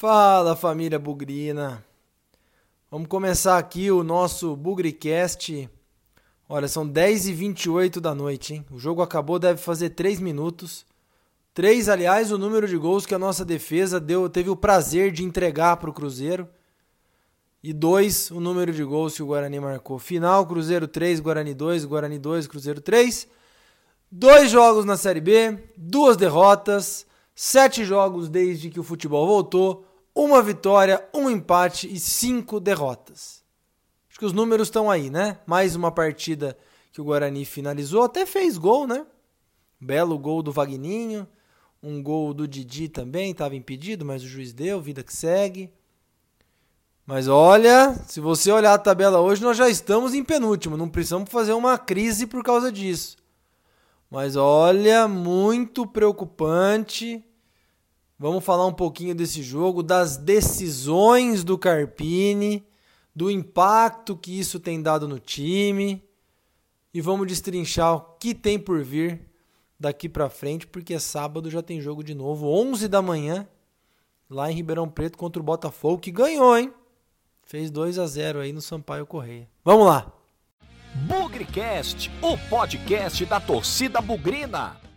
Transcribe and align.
Fala 0.00 0.56
família 0.56 0.98
Bugrina! 0.98 1.84
Vamos 2.90 3.06
começar 3.06 3.58
aqui 3.58 3.90
o 3.90 4.02
nosso 4.02 4.56
Bugricast. 4.56 5.68
Olha, 6.48 6.66
são 6.68 6.88
10h28 6.88 8.00
da 8.00 8.14
noite, 8.14 8.54
hein? 8.54 8.64
O 8.70 8.78
jogo 8.78 9.02
acabou, 9.02 9.38
deve 9.38 9.60
fazer 9.60 9.90
3 9.90 10.18
minutos. 10.18 10.86
3, 11.52 11.90
aliás, 11.90 12.32
o 12.32 12.38
número 12.38 12.66
de 12.66 12.78
gols 12.78 13.04
que 13.04 13.14
a 13.14 13.18
nossa 13.18 13.44
defesa 13.44 14.00
deu, 14.00 14.26
teve 14.30 14.48
o 14.48 14.56
prazer 14.56 15.12
de 15.12 15.22
entregar 15.22 15.76
para 15.76 15.90
o 15.90 15.92
Cruzeiro. 15.92 16.48
E 17.62 17.70
2, 17.74 18.30
o 18.30 18.40
número 18.40 18.72
de 18.72 18.82
gols 18.82 19.14
que 19.14 19.22
o 19.22 19.26
Guarani 19.26 19.60
marcou. 19.60 19.98
Final, 19.98 20.46
Cruzeiro 20.46 20.88
3, 20.88 21.20
Guarani 21.20 21.52
2, 21.52 21.84
Guarani 21.84 22.18
2, 22.18 22.46
Cruzeiro 22.46 22.80
3. 22.80 23.28
Dois 24.10 24.50
jogos 24.50 24.86
na 24.86 24.96
Série 24.96 25.20
B, 25.20 25.58
duas 25.76 26.16
derrotas, 26.16 27.04
sete 27.34 27.84
jogos 27.84 28.30
desde 28.30 28.70
que 28.70 28.80
o 28.80 28.82
futebol 28.82 29.26
voltou 29.26 29.89
uma 30.14 30.42
vitória, 30.42 31.06
um 31.14 31.30
empate 31.30 31.92
e 31.92 31.98
cinco 31.98 32.60
derrotas. 32.60 33.42
Acho 34.08 34.18
que 34.18 34.24
os 34.24 34.32
números 34.32 34.68
estão 34.68 34.90
aí, 34.90 35.10
né? 35.10 35.38
Mais 35.46 35.76
uma 35.76 35.92
partida 35.92 36.56
que 36.92 37.00
o 37.00 37.04
Guarani 37.04 37.44
finalizou, 37.44 38.02
até 38.02 38.26
fez 38.26 38.58
gol, 38.58 38.86
né? 38.86 39.06
Belo 39.80 40.18
gol 40.18 40.42
do 40.42 40.52
Vagninho, 40.52 41.26
um 41.82 42.02
gol 42.02 42.34
do 42.34 42.46
Didi 42.46 42.88
também, 42.88 43.30
estava 43.30 43.56
impedido, 43.56 44.04
mas 44.04 44.22
o 44.22 44.26
juiz 44.26 44.52
deu, 44.52 44.80
vida 44.80 45.02
que 45.02 45.14
segue. 45.14 45.72
Mas 47.06 47.26
olha, 47.26 47.94
se 48.06 48.20
você 48.20 48.52
olhar 48.52 48.74
a 48.74 48.78
tabela 48.78 49.20
hoje, 49.20 49.42
nós 49.42 49.56
já 49.56 49.68
estamos 49.68 50.14
em 50.14 50.22
penúltimo, 50.22 50.76
não 50.76 50.88
precisamos 50.88 51.30
fazer 51.30 51.52
uma 51.52 51.78
crise 51.78 52.26
por 52.26 52.42
causa 52.44 52.70
disso. 52.70 53.16
Mas 54.10 54.36
olha, 54.36 55.08
muito 55.08 55.86
preocupante 55.86 57.24
Vamos 58.22 58.44
falar 58.44 58.66
um 58.66 58.72
pouquinho 58.74 59.14
desse 59.14 59.42
jogo, 59.42 59.82
das 59.82 60.18
decisões 60.18 61.42
do 61.42 61.56
Carpini, 61.56 62.62
do 63.16 63.30
impacto 63.30 64.14
que 64.14 64.38
isso 64.38 64.60
tem 64.60 64.82
dado 64.82 65.08
no 65.08 65.18
time 65.18 66.04
e 66.92 67.00
vamos 67.00 67.26
destrinchar 67.26 67.94
o 67.94 68.00
que 68.18 68.34
tem 68.34 68.58
por 68.58 68.84
vir 68.84 69.26
daqui 69.78 70.06
para 70.06 70.28
frente, 70.28 70.66
porque 70.66 71.00
sábado 71.00 71.48
já 71.48 71.62
tem 71.62 71.80
jogo 71.80 72.04
de 72.04 72.14
novo, 72.14 72.46
11 72.46 72.88
da 72.88 73.00
manhã, 73.00 73.48
lá 74.28 74.52
em 74.52 74.54
Ribeirão 74.54 74.86
Preto 74.86 75.16
contra 75.16 75.40
o 75.40 75.44
Botafogo, 75.44 75.96
que 75.96 76.10
ganhou, 76.10 76.58
hein? 76.58 76.74
Fez 77.42 77.70
2 77.70 77.98
a 77.98 78.06
0 78.06 78.40
aí 78.40 78.52
no 78.52 78.60
Sampaio 78.60 79.06
Correia. 79.06 79.48
Vamos 79.64 79.86
lá. 79.86 80.12
Bugrecast, 81.06 82.10
o 82.20 82.36
podcast 82.50 83.24
da 83.24 83.40
torcida 83.40 84.02
bugrina. 84.02 84.89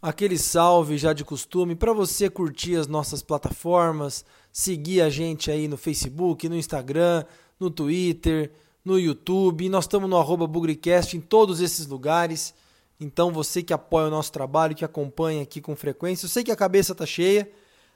Aquele 0.00 0.38
salve 0.38 0.96
já 0.96 1.12
de 1.12 1.24
costume 1.24 1.74
para 1.74 1.92
você 1.92 2.30
curtir 2.30 2.76
as 2.76 2.86
nossas 2.86 3.20
plataformas, 3.20 4.24
seguir 4.52 5.00
a 5.00 5.10
gente 5.10 5.50
aí 5.50 5.66
no 5.66 5.76
Facebook, 5.76 6.48
no 6.48 6.54
Instagram, 6.54 7.24
no 7.58 7.68
Twitter, 7.68 8.52
no 8.84 8.96
YouTube. 8.96 9.68
Nós 9.68 9.84
estamos 9.84 10.08
no 10.08 10.16
arroba 10.16 10.46
Bugricast 10.46 11.16
em 11.16 11.20
todos 11.20 11.60
esses 11.60 11.88
lugares. 11.88 12.54
Então 13.00 13.32
você 13.32 13.60
que 13.60 13.72
apoia 13.72 14.06
o 14.06 14.10
nosso 14.10 14.30
trabalho, 14.30 14.74
que 14.74 14.84
acompanha 14.84 15.42
aqui 15.42 15.60
com 15.60 15.74
frequência, 15.74 16.26
eu 16.26 16.30
sei 16.30 16.44
que 16.44 16.52
a 16.52 16.56
cabeça 16.56 16.94
tá 16.94 17.04
cheia. 17.04 17.50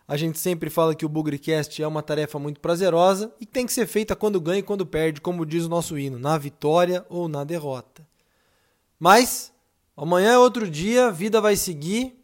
A 0.06 0.16
gente 0.16 0.40
sempre 0.40 0.68
fala 0.68 0.96
que 0.96 1.06
o 1.06 1.08
Bugricast 1.08 1.80
é 1.80 1.86
uma 1.86 2.02
tarefa 2.02 2.36
muito 2.36 2.58
prazerosa 2.58 3.32
e 3.40 3.46
tem 3.46 3.64
que 3.64 3.72
ser 3.72 3.86
feita 3.86 4.16
quando 4.16 4.40
ganha 4.40 4.58
e 4.58 4.62
quando 4.62 4.84
perde, 4.84 5.20
como 5.20 5.46
diz 5.46 5.66
o 5.66 5.68
nosso 5.68 5.96
hino, 5.96 6.18
na 6.18 6.36
vitória 6.36 7.06
ou 7.08 7.28
na 7.28 7.44
derrota. 7.44 8.04
Mas 8.98 9.51
Amanhã 9.96 10.32
é 10.32 10.38
outro 10.38 10.70
dia, 10.70 11.06
a 11.06 11.10
vida 11.10 11.40
vai 11.40 11.56
seguir 11.56 12.18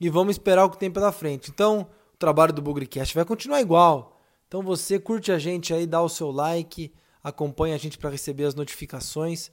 e 0.00 0.08
vamos 0.08 0.36
esperar 0.36 0.64
o 0.64 0.70
que 0.70 0.78
tem 0.78 0.90
pela 0.90 1.12
frente. 1.12 1.50
Então, 1.50 1.86
o 2.14 2.16
trabalho 2.16 2.52
do 2.52 2.62
Bugrecast 2.62 3.14
vai 3.14 3.24
continuar 3.24 3.60
igual. 3.60 4.20
Então 4.50 4.62
você 4.62 4.98
curte 4.98 5.30
a 5.30 5.38
gente 5.38 5.72
aí, 5.72 5.86
dá 5.86 6.02
o 6.02 6.08
seu 6.08 6.30
like, 6.30 6.92
acompanha 7.22 7.76
a 7.76 7.78
gente 7.78 7.96
para 7.96 8.10
receber 8.10 8.44
as 8.44 8.54
notificações. 8.54 9.48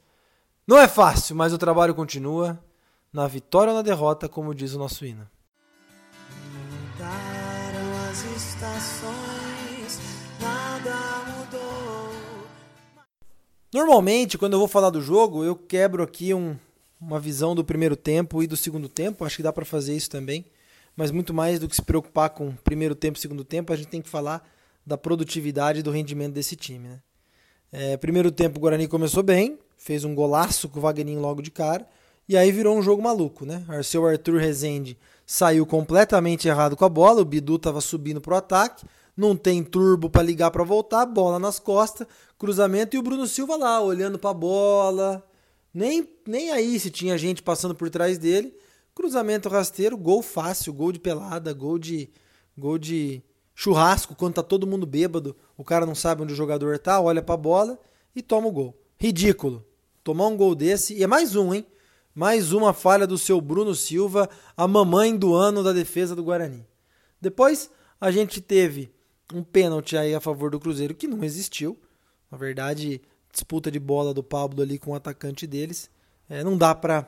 Não 0.66 0.76
é 0.76 0.88
fácil, 0.88 1.36
mas 1.36 1.54
o 1.54 1.58
trabalho 1.58 1.94
continua 1.94 2.60
na 3.14 3.28
vitória 3.28 3.72
ou 3.72 3.78
na 3.78 3.84
derrota, 3.84 4.28
como 4.28 4.56
diz 4.56 4.74
o 4.74 4.80
nosso 4.80 5.06
hino. 5.06 5.30
Mudaram 6.52 8.10
as 8.10 8.26
estações, 8.36 10.00
nada 10.42 10.96
mudou. 11.32 12.10
Normalmente, 13.72 14.36
quando 14.36 14.54
eu 14.54 14.60
vou 14.60 14.68
falar 14.68 14.90
do 14.90 15.00
jogo, 15.02 15.44
eu 15.44 15.56
quebro 15.56 16.02
aqui 16.02 16.34
um, 16.34 16.58
uma 17.00 17.20
visão 17.20 17.54
do 17.54 17.64
primeiro 17.64 17.96
tempo 17.96 18.42
e 18.42 18.48
do 18.48 18.58
segundo 18.58 18.90
tempo. 18.90 19.24
Acho 19.24 19.38
que 19.38 19.44
dá 19.44 19.54
para 19.54 19.66
fazer 19.66 19.96
isso 19.96 20.10
também. 20.10 20.46
Mas 20.96 21.12
muito 21.12 21.34
mais 21.34 21.60
do 21.60 21.68
que 21.68 21.76
se 21.76 21.82
preocupar 21.82 22.32
com 22.32 22.52
primeiro 22.64 22.96
tempo 22.96 23.18
e 23.18 23.22
segundo 23.22 23.44
tempo, 23.44 23.72
a 23.72 23.76
gente 23.76 23.88
tem 23.88 24.02
que 24.02 24.10
falar 24.10 24.48
da 24.84 24.98
produtividade 24.98 25.80
e 25.80 25.84
do 25.84 25.92
rendimento 25.92 26.34
desse 26.34 26.56
time. 26.56 26.88
Né? 26.88 27.00
É, 27.72 27.98
primeiro 27.98 28.32
tempo 28.32 28.58
o 28.58 28.62
Guarani 28.62 28.88
começou 28.88 29.22
bem, 29.22 29.60
fez 29.78 30.04
um 30.04 30.16
golaço 30.16 30.68
com 30.70 30.80
o 30.80 30.82
Wagninho 30.82 31.20
logo 31.20 31.42
de 31.42 31.52
cara, 31.52 31.88
e 32.28 32.36
aí 32.36 32.52
virou 32.52 32.76
um 32.76 32.82
jogo 32.82 33.02
maluco. 33.02 33.46
Né? 33.46 33.64
Seu 33.84 34.08
Arthur 34.08 34.40
Rezende 34.40 34.98
saiu 35.26 35.66
completamente 35.66 36.48
errado 36.48 36.76
com 36.76 36.86
a 36.86 36.90
bola, 36.90 37.22
o 37.22 37.26
Bidu 37.26 37.58
estava 37.58 37.82
subindo 37.82 38.20
para 38.22 38.34
o 38.34 38.38
ataque, 38.38 38.86
não 39.16 39.36
tem 39.36 39.64
turbo 39.64 40.10
para 40.10 40.24
ligar 40.24 40.52
para 40.52 40.64
voltar, 40.64 41.06
bola 41.06 41.38
nas 41.38 41.60
costas, 41.60 42.08
cruzamento 42.40 42.96
e 42.96 43.00
o 43.00 43.04
Bruno 43.04 43.28
Silva 43.28 43.56
lá 43.56 43.82
olhando 43.82 44.18
para 44.18 44.30
a 44.30 44.34
bola, 44.34 45.24
nem, 45.74 46.08
nem 46.26 46.52
aí 46.52 46.80
se 46.80 46.90
tinha 46.90 47.18
gente 47.18 47.44
passando 47.44 47.76
por 47.76 47.90
trás 47.90 48.18
dele. 48.18 48.56
Cruzamento 48.96 49.50
rasteiro, 49.50 49.98
gol 49.98 50.22
fácil, 50.22 50.74
gol 50.74 50.92
de 50.92 51.00
pelada, 51.00 51.54
gol 51.54 51.78
de 51.78 52.10
gol 52.58 52.78
de 52.78 53.22
churrasco 53.54 54.16
quando 54.16 54.36
tá 54.36 54.44
todo 54.44 54.68
mundo 54.68 54.86
bêbado, 54.86 55.36
o 55.58 55.64
cara 55.64 55.86
não 55.86 55.96
sabe 55.96 56.22
onde 56.22 56.34
o 56.34 56.36
jogador 56.36 56.78
tá, 56.80 57.00
olha 57.00 57.22
para 57.22 57.36
a 57.36 57.38
bola 57.38 57.80
e 58.16 58.22
toma 58.22 58.48
o 58.48 58.52
gol. 58.52 58.76
Ridículo. 59.00 59.66
Tomar 60.04 60.28
um 60.28 60.38
gol 60.38 60.56
desse 60.56 60.96
e 60.96 61.04
é 61.04 61.08
mais 61.08 61.36
um, 61.36 61.54
hein? 61.54 61.66
Mais 62.14 62.52
uma 62.52 62.74
falha 62.74 63.06
do 63.06 63.18
seu 63.18 63.40
Bruno 63.42 63.76
Silva, 63.76 64.30
a 64.56 64.68
mamãe 64.68 65.16
do 65.16 65.36
ano 65.36 65.64
da 65.64 65.74
defesa 65.74 66.16
do 66.16 66.24
Guarani. 66.24 66.66
Depois 67.22 67.70
a 68.00 68.10
gente 68.10 68.42
teve 68.42 68.92
um 69.34 69.44
pênalti 69.44 69.98
aí 69.98 70.16
a 70.16 70.22
favor 70.22 70.50
do 70.50 70.60
Cruzeiro 70.60 70.96
que 70.96 71.08
não 71.08 71.24
existiu. 71.24 71.78
Na 72.32 72.38
verdade, 72.38 73.02
disputa 73.38 73.70
de 73.70 73.80
bola 73.80 74.14
do 74.14 74.24
Pablo 74.24 74.64
ali 74.64 74.80
com 74.80 74.92
o 74.92 74.96
atacante 74.96 75.46
deles. 75.46 75.90
É, 76.28 76.44
não 76.44 76.58
dá 76.58 76.74
para 76.74 77.06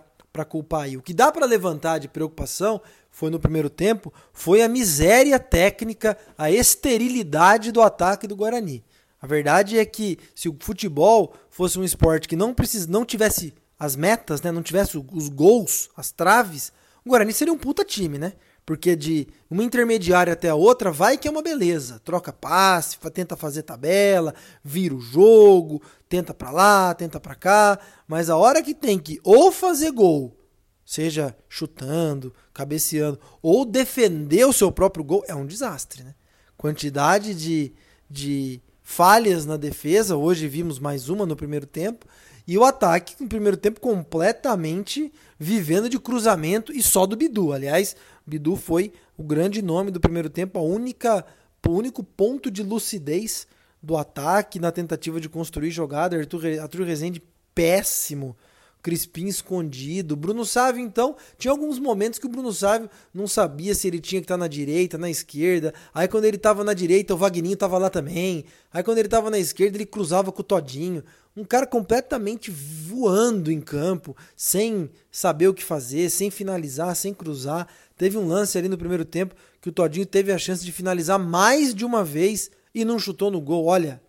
culpar 0.47 0.83
aí. 0.83 0.95
O 0.95 1.01
que 1.01 1.13
dá 1.13 1.31
para 1.31 1.45
levantar 1.45 1.97
de 1.97 2.07
preocupação 2.07 2.79
foi 3.09 3.31
no 3.31 3.39
primeiro 3.39 3.69
tempo, 3.69 4.13
foi 4.31 4.61
a 4.61 4.69
miséria 4.69 5.39
técnica, 5.39 6.17
a 6.37 6.51
esterilidade 6.51 7.71
do 7.71 7.81
ataque 7.81 8.27
do 8.27 8.35
Guarani. 8.35 8.83
A 9.21 9.27
verdade 9.27 9.77
é 9.77 9.83
que 9.83 10.17
se 10.35 10.47
o 10.47 10.55
futebol 10.59 11.33
fosse 11.49 11.77
um 11.77 11.83
esporte 11.83 12.27
que 12.27 12.35
não 12.35 12.53
precis, 12.53 12.87
não 12.87 13.03
tivesse 13.03 13.53
as 13.77 13.95
metas, 13.95 14.41
né, 14.41 14.51
não 14.51 14.61
tivesse 14.61 14.97
os 14.97 15.29
gols, 15.29 15.89
as 15.97 16.11
traves, 16.11 16.71
o 17.03 17.09
Guarani 17.09 17.33
seria 17.33 17.53
um 17.53 17.57
puta 17.57 17.83
time, 17.83 18.17
né? 18.17 18.33
Porque 18.69 18.95
de 18.95 19.27
uma 19.49 19.63
intermediária 19.63 20.33
até 20.33 20.47
a 20.47 20.53
outra 20.53 20.91
vai 20.91 21.17
que 21.17 21.27
é 21.27 21.31
uma 21.31 21.41
beleza. 21.41 21.99
Troca 22.05 22.31
passe, 22.31 22.99
tenta 23.11 23.35
fazer 23.35 23.63
tabela, 23.63 24.31
vira 24.63 24.93
o 24.93 25.01
jogo, 25.01 25.81
tenta 26.07 26.35
para 26.35 26.51
lá, 26.51 26.93
tenta 26.93 27.19
para 27.19 27.33
cá, 27.33 27.79
mas 28.07 28.29
a 28.29 28.37
hora 28.37 28.61
que 28.61 28.75
tem 28.75 28.99
que 28.99 29.19
ou 29.23 29.51
fazer 29.51 29.89
gol, 29.89 30.37
seja 30.85 31.35
chutando, 31.49 32.31
cabeceando, 32.53 33.19
ou 33.41 33.65
defender 33.65 34.45
o 34.45 34.53
seu 34.53 34.71
próprio 34.71 35.03
gol, 35.03 35.23
é 35.27 35.33
um 35.33 35.47
desastre, 35.47 36.03
né? 36.03 36.13
Quantidade 36.55 37.33
de, 37.33 37.73
de 38.07 38.61
falhas 38.83 39.47
na 39.47 39.57
defesa, 39.57 40.15
hoje 40.15 40.47
vimos 40.47 40.77
mais 40.77 41.09
uma 41.09 41.25
no 41.25 41.35
primeiro 41.35 41.65
tempo, 41.65 42.05
e 42.49 42.55
o 42.57 42.63
ataque 42.63 43.15
no 43.19 43.27
primeiro 43.27 43.57
tempo 43.57 43.79
completamente 43.79 45.13
vivendo 45.37 45.87
de 45.87 45.99
cruzamento 45.99 46.73
e 46.73 46.81
só 46.81 47.05
do 47.05 47.15
Bidu. 47.15 47.53
Aliás, 47.53 47.95
Bidu 48.29 48.55
foi 48.55 48.93
o 49.17 49.23
grande 49.23 49.61
nome 49.61 49.91
do 49.91 49.99
primeiro 49.99 50.29
tempo, 50.29 50.59
a 50.59 50.61
única, 50.61 51.25
o 51.67 51.71
único 51.71 52.03
ponto 52.03 52.49
de 52.49 52.63
lucidez 52.63 53.47
do 53.81 53.97
ataque 53.97 54.59
na 54.59 54.71
tentativa 54.71 55.19
de 55.19 55.27
construir 55.27 55.71
jogada. 55.71 56.17
Arthur, 56.17 56.59
Arthur 56.61 56.85
Rezende 56.85 57.21
péssimo. 57.55 58.37
Crispim 58.81 59.27
escondido. 59.27 60.15
Bruno 60.15 60.45
Sávio, 60.45 60.81
então, 60.81 61.17
tinha 61.37 61.51
alguns 61.51 61.77
momentos 61.77 62.17
que 62.17 62.25
o 62.25 62.29
Bruno 62.29 62.53
Sávio 62.53 62.89
não 63.13 63.27
sabia 63.27 63.75
se 63.75 63.87
ele 63.87 63.99
tinha 63.99 64.21
que 64.21 64.25
estar 64.25 64.37
na 64.37 64.47
direita, 64.47 64.97
na 64.97 65.09
esquerda. 65.09 65.73
Aí 65.93 66.07
quando 66.07 66.23
ele 66.23 66.37
estava 66.37 66.63
na 66.63 66.73
direita, 66.73 67.13
o 67.13 67.17
Vagninho 67.17 67.55
estava 67.55 67.77
lá 67.77 67.89
também. 67.89 68.45
Aí 68.71 68.81
quando 68.81 68.97
ele 68.99 69.07
estava 69.07 69.29
na 69.29 69.37
esquerda, 69.37 69.75
ele 69.75 69.85
cruzava 69.85 70.31
com 70.31 70.39
o 70.39 70.45
Todinho. 70.45 71.03
Um 71.35 71.43
cara 71.43 71.67
completamente 71.67 72.49
voando 72.49 73.51
em 73.51 73.59
campo, 73.59 74.15
sem 74.35 74.89
saber 75.11 75.49
o 75.49 75.53
que 75.53 75.63
fazer, 75.63 76.09
sem 76.09 76.31
finalizar, 76.31 76.95
sem 76.95 77.13
cruzar. 77.13 77.67
Teve 77.99 78.17
um 78.17 78.25
lance 78.25 78.57
ali 78.57 78.69
no 78.69 78.77
primeiro 78.77 79.03
tempo 79.03 79.35
que 79.59 79.67
o 79.67 79.73
Todinho 79.73 80.05
teve 80.05 80.31
a 80.31 80.37
chance 80.37 80.63
de 80.63 80.71
finalizar 80.71 81.19
mais 81.19 81.75
de 81.75 81.83
uma 81.83 82.01
vez 82.01 82.49
e 82.73 82.85
não 82.85 82.97
chutou 82.97 83.29
no 83.29 83.41
gol. 83.41 83.65
Olha, 83.65 84.01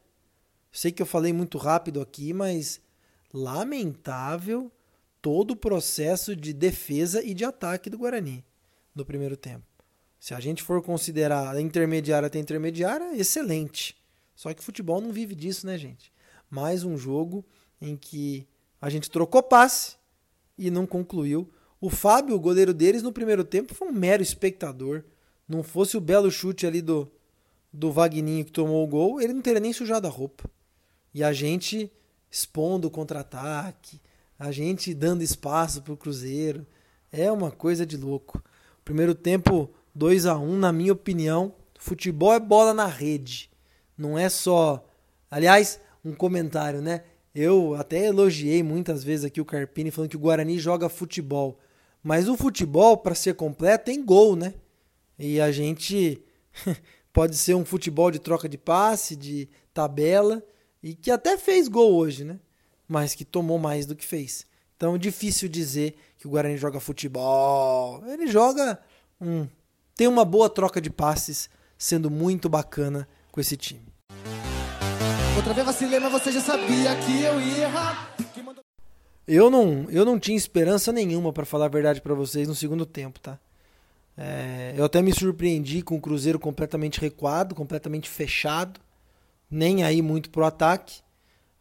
sei 0.70 0.92
que 0.92 1.02
eu 1.02 1.06
falei 1.06 1.32
muito 1.32 1.58
rápido 1.58 2.00
aqui, 2.00 2.32
mas 2.32 2.80
lamentável 3.34 4.70
todo 5.20 5.50
o 5.50 5.56
processo 5.56 6.36
de 6.36 6.52
defesa 6.52 7.20
e 7.20 7.34
de 7.34 7.44
ataque 7.44 7.90
do 7.90 7.98
Guarani 7.98 8.44
no 8.94 9.04
primeiro 9.04 9.36
tempo. 9.36 9.66
Se 10.20 10.34
a 10.34 10.38
gente 10.38 10.62
for 10.62 10.80
considerar 10.80 11.56
a 11.56 11.60
intermediária 11.60 12.28
até 12.28 12.38
intermediária, 12.38 13.16
excelente. 13.16 13.96
Só 14.36 14.54
que 14.54 14.62
futebol 14.62 15.00
não 15.00 15.10
vive 15.10 15.34
disso, 15.34 15.66
né, 15.66 15.76
gente? 15.76 16.12
Mais 16.48 16.84
um 16.84 16.96
jogo 16.96 17.44
em 17.80 17.96
que 17.96 18.46
a 18.80 18.88
gente 18.88 19.10
trocou 19.10 19.42
passe 19.42 19.96
e 20.56 20.70
não 20.70 20.86
concluiu. 20.86 21.50
O 21.80 21.88
Fábio, 21.88 22.34
o 22.34 22.40
goleiro 22.40 22.74
deles, 22.74 23.02
no 23.02 23.12
primeiro 23.12 23.42
tempo 23.42 23.74
foi 23.74 23.88
um 23.88 23.92
mero 23.92 24.22
espectador. 24.22 25.02
Não 25.48 25.62
fosse 25.62 25.96
o 25.96 26.00
belo 26.00 26.30
chute 26.30 26.66
ali 26.66 26.82
do, 26.82 27.10
do 27.72 27.90
Vagninho 27.90 28.44
que 28.44 28.52
tomou 28.52 28.84
o 28.84 28.86
gol, 28.86 29.20
ele 29.20 29.32
não 29.32 29.40
teria 29.40 29.60
nem 29.60 29.72
sujado 29.72 30.06
a 30.06 30.10
roupa. 30.10 30.48
E 31.14 31.24
a 31.24 31.32
gente 31.32 31.90
expondo 32.30 32.88
o 32.88 32.90
contra-ataque, 32.90 34.00
a 34.38 34.52
gente 34.52 34.94
dando 34.94 35.22
espaço 35.22 35.82
para 35.82 35.92
o 35.92 35.96
Cruzeiro. 35.96 36.66
É 37.10 37.30
uma 37.30 37.50
coisa 37.50 37.84
de 37.84 37.96
louco. 37.96 38.42
Primeiro 38.84 39.14
tempo 39.14 39.70
2 39.94 40.26
a 40.26 40.38
1 40.38 40.56
na 40.56 40.72
minha 40.72 40.92
opinião. 40.92 41.54
Futebol 41.78 42.32
é 42.32 42.40
bola 42.40 42.72
na 42.72 42.86
rede. 42.86 43.50
Não 43.98 44.18
é 44.18 44.28
só. 44.28 44.86
Aliás, 45.30 45.80
um 46.04 46.14
comentário, 46.14 46.80
né? 46.80 47.02
Eu 47.34 47.74
até 47.74 48.06
elogiei 48.06 48.62
muitas 48.62 49.04
vezes 49.04 49.24
aqui 49.24 49.40
o 49.40 49.44
Carpini 49.44 49.90
falando 49.90 50.10
que 50.10 50.16
o 50.16 50.20
Guarani 50.20 50.58
joga 50.58 50.88
futebol. 50.88 51.58
Mas 52.02 52.28
o 52.28 52.36
futebol, 52.36 52.96
para 52.96 53.14
ser 53.14 53.34
completo, 53.34 53.86
tem 53.86 54.04
gol, 54.04 54.34
né? 54.34 54.54
E 55.18 55.40
a 55.40 55.52
gente 55.52 56.22
pode 57.12 57.36
ser 57.36 57.54
um 57.54 57.64
futebol 57.64 58.10
de 58.10 58.18
troca 58.18 58.48
de 58.48 58.56
passe, 58.56 59.14
de 59.14 59.48
tabela, 59.74 60.42
e 60.82 60.94
que 60.94 61.10
até 61.10 61.36
fez 61.36 61.68
gol 61.68 61.94
hoje, 61.94 62.24
né? 62.24 62.40
Mas 62.88 63.14
que 63.14 63.24
tomou 63.24 63.58
mais 63.58 63.86
do 63.86 63.94
que 63.94 64.04
fez. 64.04 64.46
Então 64.76 64.94
é 64.94 64.98
difícil 64.98 65.48
dizer 65.48 65.94
que 66.16 66.26
o 66.26 66.30
Guarani 66.30 66.56
joga 66.56 66.80
futebol. 66.80 68.02
Ele 68.06 68.26
joga 68.26 68.80
um. 69.20 69.46
Tem 69.94 70.08
uma 70.08 70.24
boa 70.24 70.48
troca 70.48 70.80
de 70.80 70.88
passes, 70.88 71.50
sendo 71.76 72.10
muito 72.10 72.48
bacana 72.48 73.06
com 73.30 73.40
esse 73.40 73.56
time. 73.56 73.84
Outra 75.36 75.52
vez 75.52 75.66
vacilei, 75.66 76.00
mas 76.00 76.12
você 76.12 76.32
já 76.32 76.40
sabia 76.40 76.96
que 76.96 77.22
eu 77.22 77.40
ia 77.40 77.64
errar. 77.64 78.14
Eu 79.32 79.48
não, 79.48 79.86
eu 79.90 80.04
não 80.04 80.18
tinha 80.18 80.36
esperança 80.36 80.90
nenhuma, 80.92 81.32
para 81.32 81.44
falar 81.44 81.66
a 81.66 81.68
verdade 81.68 82.00
para 82.00 82.14
vocês, 82.14 82.48
no 82.48 82.54
segundo 82.54 82.84
tempo, 82.84 83.20
tá? 83.20 83.38
É, 84.18 84.74
eu 84.76 84.84
até 84.84 85.00
me 85.00 85.12
surpreendi 85.12 85.82
com 85.82 85.94
o 85.94 86.00
Cruzeiro 86.00 86.36
completamente 86.36 87.00
recuado, 87.00 87.54
completamente 87.54 88.10
fechado, 88.10 88.80
nem 89.48 89.84
aí 89.84 90.02
muito 90.02 90.30
pro 90.30 90.44
ataque. 90.44 91.00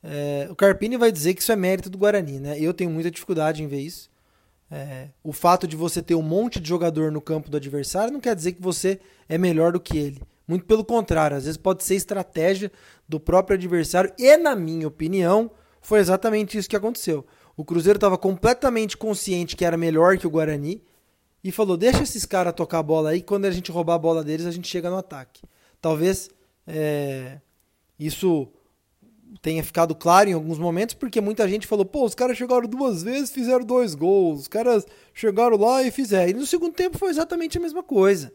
É, 0.04 0.48
o 0.50 0.56
Carpini 0.56 0.98
vai 0.98 1.12
dizer 1.12 1.36
que 1.36 1.44
isso 1.44 1.52
é 1.52 1.56
mérito 1.56 1.92
do 1.92 1.98
Guarani, 2.00 2.40
né? 2.40 2.60
Eu 2.60 2.74
tenho 2.74 2.90
muita 2.90 3.12
dificuldade 3.12 3.62
em 3.62 3.68
ver 3.68 3.82
isso. 3.82 4.10
É, 4.72 5.10
o 5.24 5.32
fato 5.32 5.68
de 5.68 5.76
você 5.76 6.02
ter 6.02 6.16
um 6.16 6.24
monte 6.24 6.60
de 6.60 6.68
jogador 6.68 7.12
no 7.12 7.22
campo 7.22 7.52
do 7.52 7.58
adversário 7.58 8.12
não 8.12 8.20
quer 8.20 8.36
dizer 8.36 8.54
que 8.54 8.62
você 8.64 9.00
é 9.28 9.38
melhor 9.38 9.74
do 9.74 9.80
que 9.80 9.96
ele. 9.96 10.24
Muito 10.48 10.66
pelo 10.66 10.84
contrário, 10.84 11.38
às 11.38 11.44
vezes 11.44 11.58
pode 11.58 11.84
ser 11.84 11.94
estratégia 11.94 12.72
do 13.08 13.20
próprio 13.20 13.56
adversário, 13.56 14.12
e 14.18 14.38
na 14.38 14.56
minha 14.56 14.88
opinião, 14.88 15.52
foi 15.82 16.00
exatamente 16.00 16.58
isso 16.58 16.68
que 16.68 16.76
aconteceu. 16.76 17.24
O 17.60 17.66
Cruzeiro 17.66 17.98
estava 17.98 18.18
completamente 18.18 18.96
consciente 18.96 19.54
que 19.54 19.66
era 19.66 19.76
melhor 19.76 20.18
que 20.18 20.26
o 20.26 20.30
Guarani 20.30 20.82
e 21.44 21.52
falou: 21.52 21.76
deixa 21.76 22.02
esses 22.04 22.24
caras 22.24 22.54
tocar 22.54 22.80
a 22.80 22.84
bola 22.84 23.10
aí, 23.10 23.22
quando 23.22 23.44
a 23.44 23.52
gente 23.52 23.70
roubar 23.70 23.96
a 23.96 24.00
bola 24.00 24.24
deles, 24.24 24.46
a 24.46 24.52
gente 24.52 24.66
chega 24.66 24.90
no 24.90 24.96
ataque. 24.96 25.42
Talvez 25.82 26.30
é, 26.66 27.42
isso 28.00 28.48
tenha 29.42 29.62
ficado 29.62 29.94
claro 29.94 30.30
em 30.30 30.34
alguns 30.34 30.58
momentos, 30.58 30.96
porque 30.96 31.20
muita 31.20 31.50
gente 31.50 31.68
falou, 31.68 31.84
pô, 31.84 32.06
os 32.06 32.16
caras 32.16 32.38
chegaram 32.38 32.66
duas 32.66 33.04
vezes 33.04 33.30
fizeram 33.30 33.66
dois 33.66 33.94
gols, 33.94 34.40
os 34.40 34.48
caras 34.48 34.88
chegaram 35.14 35.58
lá 35.58 35.84
e 35.84 35.92
fizeram. 35.92 36.30
E 36.30 36.34
no 36.34 36.46
segundo 36.46 36.74
tempo 36.74 36.98
foi 36.98 37.10
exatamente 37.10 37.58
a 37.58 37.62
mesma 37.62 37.84
coisa. 37.84 38.32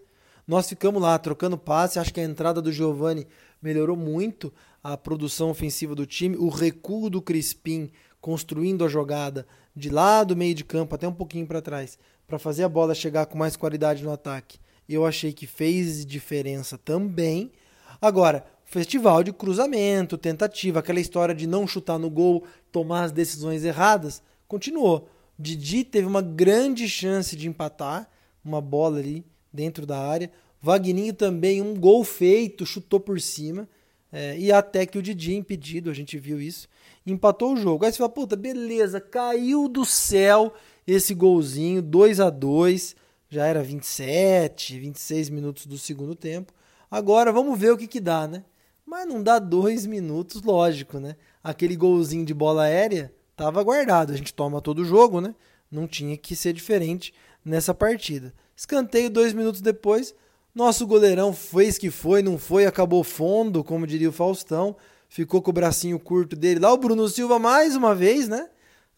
Nós 0.46 0.68
ficamos 0.68 1.00
lá 1.00 1.18
trocando 1.18 1.56
passe, 1.56 1.98
acho 1.98 2.12
que 2.12 2.20
a 2.20 2.24
entrada 2.24 2.60
do 2.60 2.70
Giovani 2.70 3.26
melhorou 3.62 3.96
muito 3.96 4.52
a 4.82 4.98
produção 4.98 5.48
ofensiva 5.48 5.94
do 5.94 6.04
time, 6.04 6.36
o 6.36 6.50
recuo 6.50 7.08
do 7.08 7.22
Crispim 7.22 7.90
construindo 8.24 8.86
a 8.86 8.88
jogada 8.88 9.46
de 9.76 9.90
lá 9.90 10.24
do 10.24 10.34
meio 10.34 10.54
de 10.54 10.64
campo 10.64 10.94
até 10.94 11.06
um 11.06 11.12
pouquinho 11.12 11.46
para 11.46 11.60
trás, 11.60 11.98
para 12.26 12.38
fazer 12.38 12.64
a 12.64 12.68
bola 12.70 12.94
chegar 12.94 13.26
com 13.26 13.36
mais 13.36 13.54
qualidade 13.54 14.02
no 14.02 14.10
ataque. 14.10 14.58
Eu 14.88 15.04
achei 15.04 15.30
que 15.30 15.46
fez 15.46 16.06
diferença 16.06 16.78
também. 16.78 17.52
Agora, 18.00 18.46
festival 18.64 19.22
de 19.22 19.30
cruzamento, 19.30 20.16
tentativa, 20.16 20.78
aquela 20.78 21.00
história 21.00 21.34
de 21.34 21.46
não 21.46 21.66
chutar 21.66 21.98
no 21.98 22.08
gol, 22.08 22.44
tomar 22.72 23.04
as 23.04 23.12
decisões 23.12 23.62
erradas, 23.62 24.22
continuou. 24.48 25.06
Didi 25.38 25.84
teve 25.84 26.06
uma 26.06 26.22
grande 26.22 26.88
chance 26.88 27.36
de 27.36 27.46
empatar, 27.46 28.08
uma 28.42 28.62
bola 28.62 29.00
ali 29.00 29.22
dentro 29.52 29.84
da 29.84 29.98
área. 29.98 30.32
Vagninho 30.62 31.12
também, 31.12 31.60
um 31.60 31.78
gol 31.78 32.02
feito, 32.02 32.64
chutou 32.64 33.00
por 33.00 33.20
cima. 33.20 33.68
É, 34.16 34.38
e 34.38 34.52
até 34.52 34.86
que 34.86 34.96
o 34.96 35.02
Didi, 35.02 35.34
impedido, 35.34 35.90
a 35.90 35.92
gente 35.92 36.16
viu 36.16 36.40
isso, 36.40 36.68
empatou 37.04 37.52
o 37.52 37.56
jogo. 37.56 37.84
Aí 37.84 37.90
você 37.90 37.98
fala, 37.98 38.08
puta, 38.08 38.36
beleza, 38.36 39.00
caiu 39.00 39.68
do 39.68 39.84
céu 39.84 40.54
esse 40.86 41.12
golzinho, 41.14 41.82
2 41.82 42.20
a 42.20 42.30
2 42.30 42.94
já 43.28 43.44
era 43.44 43.60
27, 43.60 44.78
26 44.78 45.30
minutos 45.30 45.66
do 45.66 45.76
segundo 45.76 46.14
tempo. 46.14 46.52
Agora 46.88 47.32
vamos 47.32 47.58
ver 47.58 47.72
o 47.72 47.76
que, 47.76 47.88
que 47.88 47.98
dá, 47.98 48.28
né? 48.28 48.44
Mas 48.86 49.08
não 49.08 49.20
dá 49.20 49.40
dois 49.40 49.84
minutos, 49.84 50.42
lógico, 50.42 51.00
né? 51.00 51.16
Aquele 51.42 51.74
golzinho 51.74 52.24
de 52.24 52.32
bola 52.32 52.62
aérea 52.62 53.12
estava 53.32 53.64
guardado. 53.64 54.12
A 54.12 54.16
gente 54.16 54.32
toma 54.32 54.60
todo 54.60 54.82
o 54.82 54.84
jogo, 54.84 55.20
né? 55.20 55.34
Não 55.68 55.88
tinha 55.88 56.16
que 56.16 56.36
ser 56.36 56.52
diferente 56.52 57.12
nessa 57.44 57.74
partida. 57.74 58.32
Escanteio 58.54 59.10
dois 59.10 59.32
minutos 59.32 59.60
depois. 59.60 60.14
Nosso 60.54 60.86
goleirão 60.86 61.32
fez 61.32 61.76
que 61.76 61.90
foi, 61.90 62.22
não 62.22 62.38
foi, 62.38 62.64
acabou 62.64 63.02
fundo, 63.02 63.64
como 63.64 63.86
diria 63.86 64.08
o 64.08 64.12
Faustão. 64.12 64.76
Ficou 65.08 65.42
com 65.42 65.50
o 65.50 65.54
bracinho 65.54 65.98
curto 65.98 66.36
dele 66.36 66.60
lá. 66.60 66.72
O 66.72 66.76
Bruno 66.76 67.08
Silva, 67.08 67.38
mais 67.38 67.74
uma 67.74 67.94
vez, 67.94 68.28
né? 68.28 68.48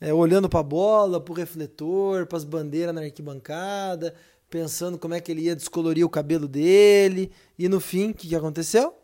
É, 0.00 0.12
olhando 0.12 0.48
para 0.48 0.60
a 0.60 0.62
bola, 0.62 1.20
para 1.20 1.32
o 1.32 1.36
refletor, 1.36 2.26
para 2.26 2.36
as 2.36 2.44
bandeiras 2.44 2.94
na 2.94 3.00
arquibancada, 3.00 4.14
pensando 4.50 4.98
como 4.98 5.14
é 5.14 5.20
que 5.20 5.32
ele 5.32 5.42
ia 5.42 5.56
descolorir 5.56 6.04
o 6.04 6.10
cabelo 6.10 6.46
dele. 6.46 7.32
E 7.58 7.68
no 7.68 7.80
fim, 7.80 8.10
o 8.10 8.14
que, 8.14 8.28
que 8.28 8.36
aconteceu? 8.36 8.94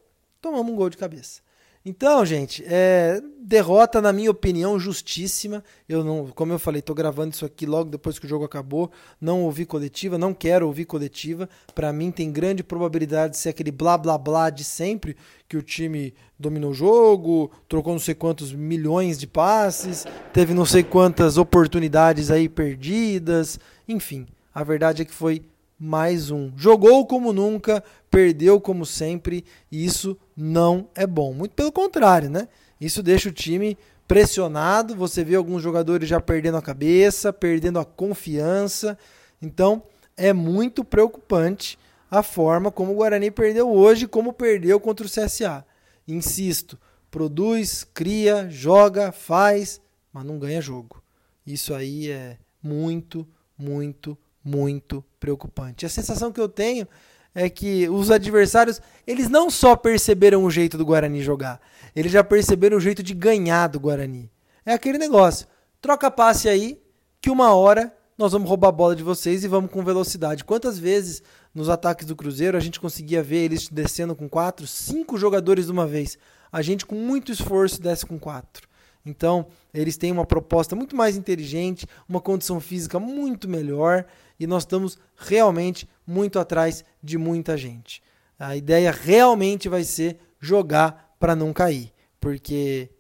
tomamos 0.42 0.72
um 0.72 0.76
gol 0.76 0.90
de 0.90 0.96
cabeça. 0.98 1.40
Então, 1.84 2.24
gente, 2.24 2.62
é, 2.64 3.20
derrota, 3.40 4.00
na 4.00 4.12
minha 4.12 4.30
opinião, 4.30 4.78
justíssima. 4.78 5.64
Eu 5.88 6.04
não, 6.04 6.28
como 6.28 6.52
eu 6.52 6.58
falei, 6.58 6.78
estou 6.78 6.94
gravando 6.94 7.34
isso 7.34 7.44
aqui 7.44 7.66
logo 7.66 7.90
depois 7.90 8.20
que 8.20 8.26
o 8.26 8.28
jogo 8.28 8.44
acabou. 8.44 8.90
Não 9.20 9.42
ouvi 9.42 9.66
coletiva, 9.66 10.16
não 10.16 10.32
quero 10.32 10.66
ouvir 10.66 10.84
coletiva. 10.84 11.48
Para 11.74 11.92
mim, 11.92 12.12
tem 12.12 12.30
grande 12.30 12.62
probabilidade 12.62 13.32
de 13.32 13.38
ser 13.38 13.48
aquele 13.48 13.72
blá 13.72 13.98
blá 13.98 14.16
blá 14.16 14.48
de 14.48 14.62
sempre 14.62 15.16
que 15.48 15.56
o 15.56 15.62
time 15.62 16.14
dominou 16.38 16.70
o 16.70 16.74
jogo, 16.74 17.50
trocou 17.68 17.92
não 17.92 18.00
sei 18.00 18.14
quantos 18.14 18.52
milhões 18.52 19.18
de 19.18 19.26
passes, 19.26 20.06
teve 20.32 20.54
não 20.54 20.64
sei 20.64 20.84
quantas 20.84 21.36
oportunidades 21.36 22.30
aí 22.30 22.48
perdidas. 22.48 23.58
Enfim, 23.88 24.26
a 24.54 24.62
verdade 24.62 25.02
é 25.02 25.04
que 25.04 25.12
foi 25.12 25.42
mais 25.82 26.30
um. 26.30 26.52
Jogou 26.56 27.04
como 27.04 27.32
nunca, 27.32 27.82
perdeu 28.08 28.60
como 28.60 28.86
sempre, 28.86 29.44
e 29.70 29.84
isso 29.84 30.16
não 30.36 30.88
é 30.94 31.04
bom. 31.08 31.34
Muito 31.34 31.56
pelo 31.56 31.72
contrário, 31.72 32.30
né? 32.30 32.46
Isso 32.80 33.02
deixa 33.02 33.28
o 33.28 33.32
time 33.32 33.76
pressionado. 34.06 34.94
Você 34.94 35.24
vê 35.24 35.34
alguns 35.34 35.60
jogadores 35.60 36.08
já 36.08 36.20
perdendo 36.20 36.56
a 36.56 36.62
cabeça, 36.62 37.32
perdendo 37.32 37.80
a 37.80 37.84
confiança. 37.84 38.96
Então, 39.40 39.82
é 40.16 40.32
muito 40.32 40.84
preocupante 40.84 41.76
a 42.08 42.22
forma 42.22 42.70
como 42.70 42.92
o 42.92 42.96
Guarani 42.96 43.32
perdeu 43.32 43.68
hoje, 43.68 44.06
como 44.06 44.32
perdeu 44.32 44.78
contra 44.78 45.04
o 45.04 45.10
CSA. 45.10 45.66
Insisto, 46.06 46.78
produz, 47.10 47.82
cria, 47.92 48.48
joga, 48.48 49.10
faz, 49.10 49.80
mas 50.12 50.24
não 50.24 50.38
ganha 50.38 50.60
jogo. 50.60 51.02
Isso 51.44 51.74
aí 51.74 52.08
é 52.08 52.38
muito, 52.62 53.26
muito 53.58 54.16
muito 54.44 55.04
preocupante. 55.22 55.86
A 55.86 55.88
sensação 55.88 56.32
que 56.32 56.40
eu 56.40 56.48
tenho 56.48 56.88
é 57.32 57.48
que 57.48 57.88
os 57.88 58.10
adversários, 58.10 58.82
eles 59.06 59.28
não 59.28 59.48
só 59.48 59.76
perceberam 59.76 60.44
o 60.44 60.50
jeito 60.50 60.76
do 60.76 60.84
Guarani 60.84 61.22
jogar, 61.22 61.60
eles 61.94 62.10
já 62.10 62.24
perceberam 62.24 62.76
o 62.76 62.80
jeito 62.80 63.04
de 63.04 63.14
ganhar 63.14 63.68
do 63.68 63.78
Guarani. 63.78 64.28
É 64.66 64.72
aquele 64.72 64.98
negócio, 64.98 65.46
troca 65.80 66.10
passe 66.10 66.48
aí, 66.48 66.76
que 67.20 67.30
uma 67.30 67.54
hora 67.54 67.94
nós 68.18 68.32
vamos 68.32 68.48
roubar 68.48 68.68
a 68.68 68.72
bola 68.72 68.96
de 68.96 69.04
vocês 69.04 69.44
e 69.44 69.48
vamos 69.48 69.70
com 69.70 69.84
velocidade. 69.84 70.44
Quantas 70.44 70.76
vezes 70.76 71.22
nos 71.54 71.68
ataques 71.68 72.04
do 72.04 72.16
Cruzeiro 72.16 72.56
a 72.56 72.60
gente 72.60 72.80
conseguia 72.80 73.22
ver 73.22 73.44
eles 73.44 73.68
descendo 73.68 74.16
com 74.16 74.28
quatro, 74.28 74.66
cinco 74.66 75.16
jogadores 75.16 75.66
de 75.66 75.72
uma 75.72 75.86
vez? 75.86 76.18
A 76.50 76.62
gente 76.62 76.84
com 76.84 76.96
muito 76.96 77.30
esforço 77.30 77.80
desce 77.80 78.04
com 78.04 78.18
quatro. 78.18 78.68
Então, 79.04 79.46
eles 79.74 79.96
têm 79.96 80.12
uma 80.12 80.24
proposta 80.24 80.76
muito 80.76 80.94
mais 80.94 81.16
inteligente, 81.16 81.86
uma 82.08 82.20
condição 82.20 82.60
física 82.60 83.00
muito 83.00 83.48
melhor 83.48 84.04
e 84.42 84.46
nós 84.46 84.64
estamos 84.64 84.98
realmente 85.16 85.88
muito 86.04 86.36
atrás 86.36 86.84
de 87.00 87.16
muita 87.16 87.56
gente. 87.56 88.02
A 88.36 88.56
ideia 88.56 88.90
realmente 88.90 89.68
vai 89.68 89.84
ser 89.84 90.18
jogar 90.40 91.14
para 91.20 91.36
não 91.36 91.52
cair, 91.52 91.92
porque 92.20 92.90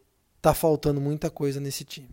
tá 0.40 0.54
faltando 0.54 1.00
muita 1.00 1.28
coisa 1.30 1.58
nesse 1.58 1.84
time. 1.84 2.08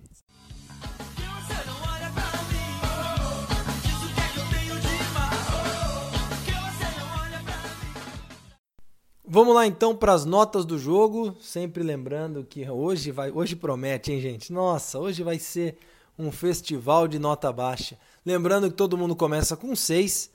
Vamos 9.31 9.53
lá 9.53 9.67
então 9.67 9.95
para 9.95 10.13
as 10.13 10.25
notas 10.25 10.65
do 10.65 10.79
jogo, 10.79 11.35
sempre 11.39 11.83
lembrando 11.83 12.43
que 12.43 12.67
hoje 12.67 13.11
vai, 13.11 13.29
hoje 13.29 13.55
promete, 13.55 14.11
hein, 14.11 14.19
gente? 14.19 14.51
Nossa, 14.51 14.97
hoje 14.97 15.21
vai 15.21 15.37
ser 15.37 15.77
um 16.19 16.31
festival 16.31 17.07
de 17.07 17.17
nota 17.17 17.51
baixa. 17.51 17.97
Lembrando 18.25 18.69
que 18.69 18.75
todo 18.75 18.97
mundo 18.97 19.15
começa 19.15 19.55
com 19.55 19.73
6 19.73 20.29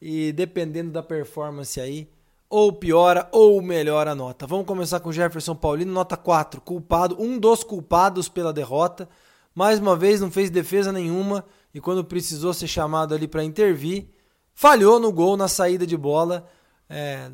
e 0.00 0.32
dependendo 0.32 0.90
da 0.90 1.02
performance 1.02 1.78
aí, 1.78 2.08
ou 2.48 2.72
piora 2.72 3.28
ou 3.30 3.60
melhora 3.60 4.12
a 4.12 4.14
nota. 4.14 4.46
Vamos 4.46 4.66
começar 4.66 4.98
com 5.00 5.12
Jefferson 5.12 5.54
Paulino, 5.54 5.92
nota 5.92 6.16
4, 6.16 6.60
culpado, 6.62 7.20
um 7.20 7.38
dos 7.38 7.62
culpados 7.62 8.30
pela 8.30 8.52
derrota. 8.52 9.06
Mais 9.54 9.78
uma 9.78 9.94
vez 9.94 10.20
não 10.20 10.30
fez 10.30 10.48
defesa 10.48 10.90
nenhuma 10.90 11.44
e 11.74 11.80
quando 11.80 12.02
precisou 12.02 12.54
ser 12.54 12.66
chamado 12.66 13.14
ali 13.14 13.28
para 13.28 13.44
intervir, 13.44 14.08
falhou 14.54 14.98
no 14.98 15.12
gol 15.12 15.36
na 15.36 15.48
saída 15.48 15.86
de 15.86 15.96
bola. 15.96 16.48
É, 16.88 17.30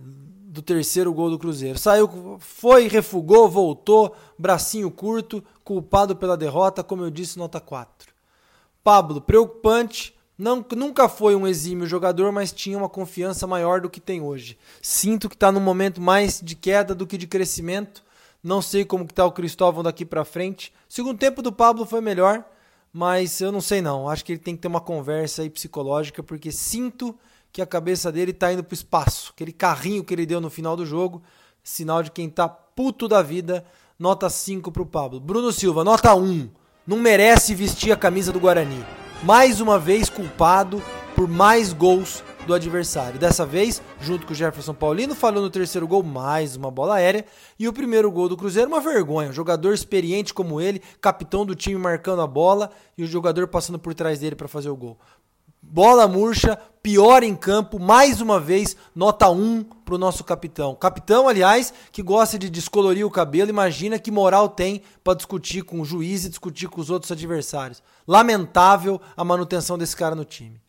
do 0.53 0.61
terceiro 0.61 1.15
gol 1.15 1.31
do 1.31 1.39
Cruzeiro. 1.39 1.79
Saiu, 1.79 2.37
foi, 2.39 2.87
refugou, 2.87 3.49
voltou, 3.49 4.15
bracinho 4.39 4.91
curto, 4.91 5.43
culpado 5.65 6.17
pela 6.17 6.37
derrota, 6.37 6.83
como 6.83 7.05
eu 7.05 7.11
disse, 7.11 7.39
nota 7.39 7.61
4. 7.61 8.13
Pablo, 8.83 9.21
preocupante, 9.21 10.15
não, 10.37 10.65
nunca 10.75 11.09
foi 11.09 11.37
um 11.37 11.47
exímio 11.47 11.87
jogador, 11.87 12.33
mas 12.33 12.53
tinha 12.53 12.77
uma 12.77 12.89
confiança 12.89 13.47
maior 13.47 13.81
do 13.81 13.91
que 13.91 14.01
tem 14.01 14.21
hoje. 14.21 14.59
Sinto 14.81 15.29
que 15.29 15.37
está 15.37 15.53
num 15.53 15.61
momento 15.61 16.01
mais 16.01 16.41
de 16.41 16.57
queda 16.57 16.95
do 16.95 17.07
que 17.07 17.17
de 17.17 17.27
crescimento. 17.27 18.03
Não 18.43 18.61
sei 18.61 18.85
como 18.85 19.07
que 19.07 19.13
está 19.13 19.25
o 19.25 19.31
Cristóvão 19.31 19.85
daqui 19.85 20.05
para 20.05 20.25
frente. 20.25 20.73
segundo 20.89 21.17
tempo 21.17 21.43
do 21.43 21.53
Pablo 21.53 21.87
foi 21.87 22.01
melhor, 22.01 22.45
mas 22.93 23.41
eu 23.41 23.53
não 23.53 23.61
sei 23.61 23.81
não. 23.81 24.09
Acho 24.09 24.25
que 24.25 24.33
ele 24.33 24.41
tem 24.41 24.57
que 24.57 24.63
ter 24.63 24.69
uma 24.69 24.81
conversa 24.81 25.43
aí 25.43 25.51
psicológica, 25.51 26.23
porque 26.23 26.51
sinto 26.51 27.17
que 27.53 27.63
a 27.63 27.67
cabeça 27.67 28.11
dele 28.11 28.33
está 28.33 28.53
indo 28.53 28.65
para 28.65 28.73
o 28.73 28.75
espaço. 28.75 29.33
Aquele 29.35 29.53
carrinho 29.53 30.03
que 30.03 30.13
ele 30.13 30.27
deu 30.27 30.41
no 30.41 30.51
final 30.51 30.75
do 30.75 30.85
jogo, 30.85 31.23
sinal 31.63 32.03
de 32.03 32.11
quem 32.11 32.27
está 32.27 32.49
puto 32.49 33.07
da 33.07 33.23
vida. 33.23 33.65
Nota 34.03 34.29
5 34.29 34.73
para 34.73 34.83
o 34.83 34.87
Pablo. 34.87 35.21
Bruno 35.21 35.53
Silva, 35.53 35.85
nota 35.85 36.13
1. 36.13 36.51
Não 36.85 36.99
merece 36.99 37.55
vestir 37.55 37.93
a 37.93 37.97
camisa 37.97 38.33
do 38.33 38.41
Guarani. 38.41 38.85
Mais 39.23 39.61
uma 39.61 39.79
vez 39.79 40.11
culpado 40.11 40.83
por 41.15 41.29
mais 41.29 41.73
gols 41.73 42.25
do 42.45 42.53
adversário. 42.53 43.17
Dessa 43.17 43.47
vez, 43.47 43.81
junto 44.01 44.27
com 44.27 44.33
o 44.33 44.35
Jefferson 44.35 44.75
Paulino, 44.75 45.15
falou 45.15 45.41
no 45.41 45.49
terceiro 45.49 45.87
gol 45.87 46.03
mais 46.03 46.57
uma 46.57 46.69
bola 46.69 46.97
aérea. 46.97 47.25
E 47.57 47.69
o 47.69 47.73
primeiro 47.73 48.11
gol 48.11 48.29
do 48.29 48.37
Cruzeiro, 48.37 48.69
uma 48.69 48.81
vergonha. 48.81 49.29
Um 49.29 49.33
jogador 49.33 49.73
experiente 49.73 50.35
como 50.35 50.61
ele, 50.61 50.83
capitão 51.01 51.47
do 51.47 51.55
time 51.55 51.79
marcando 51.79 52.23
a 52.23 52.27
bola 52.27 52.73
e 52.99 53.05
o 53.05 53.07
jogador 53.07 53.47
passando 53.47 53.79
por 53.79 53.95
trás 53.95 54.19
dele 54.19 54.35
para 54.35 54.49
fazer 54.49 54.69
o 54.69 54.77
gol. 54.77 54.99
Bola 55.63 56.09
murcha, 56.09 56.59
pior 56.83 57.23
em 57.23 57.35
campo, 57.35 57.79
mais 57.79 58.21
uma 58.21 58.41
vez, 58.41 58.77
nota 58.95 59.31
1 59.31 59.63
para 59.63 59.95
o 59.95 59.99
nosso 59.99 60.25
capitão. 60.25 60.75
Capitão, 60.75 61.29
aliás, 61.29 61.73
que 61.93 62.03
gosta 62.03 62.39
de 62.39 62.51
descolorir 62.51 63.07
o 63.07 63.11
cabelo, 63.11 63.49
imagina 63.49 63.99
que 63.99 64.11
moral 64.11 64.49
tem 64.49 64.83
para 65.05 65.15
discutir 65.15 65.63
com 65.63 65.81
o 65.81 65.85
juiz 65.85 66.25
e 66.25 66.29
discutir 66.29 66.69
com 66.69 66.81
os 66.81 66.91
outros 66.91 67.13
adversários. 67.13 67.83
Lamentável 68.07 69.01
a 69.17 69.25
manutenção 69.25 69.79
desse 69.79 69.97
cara 69.97 70.17
no 70.17 70.25
time. 70.25 70.61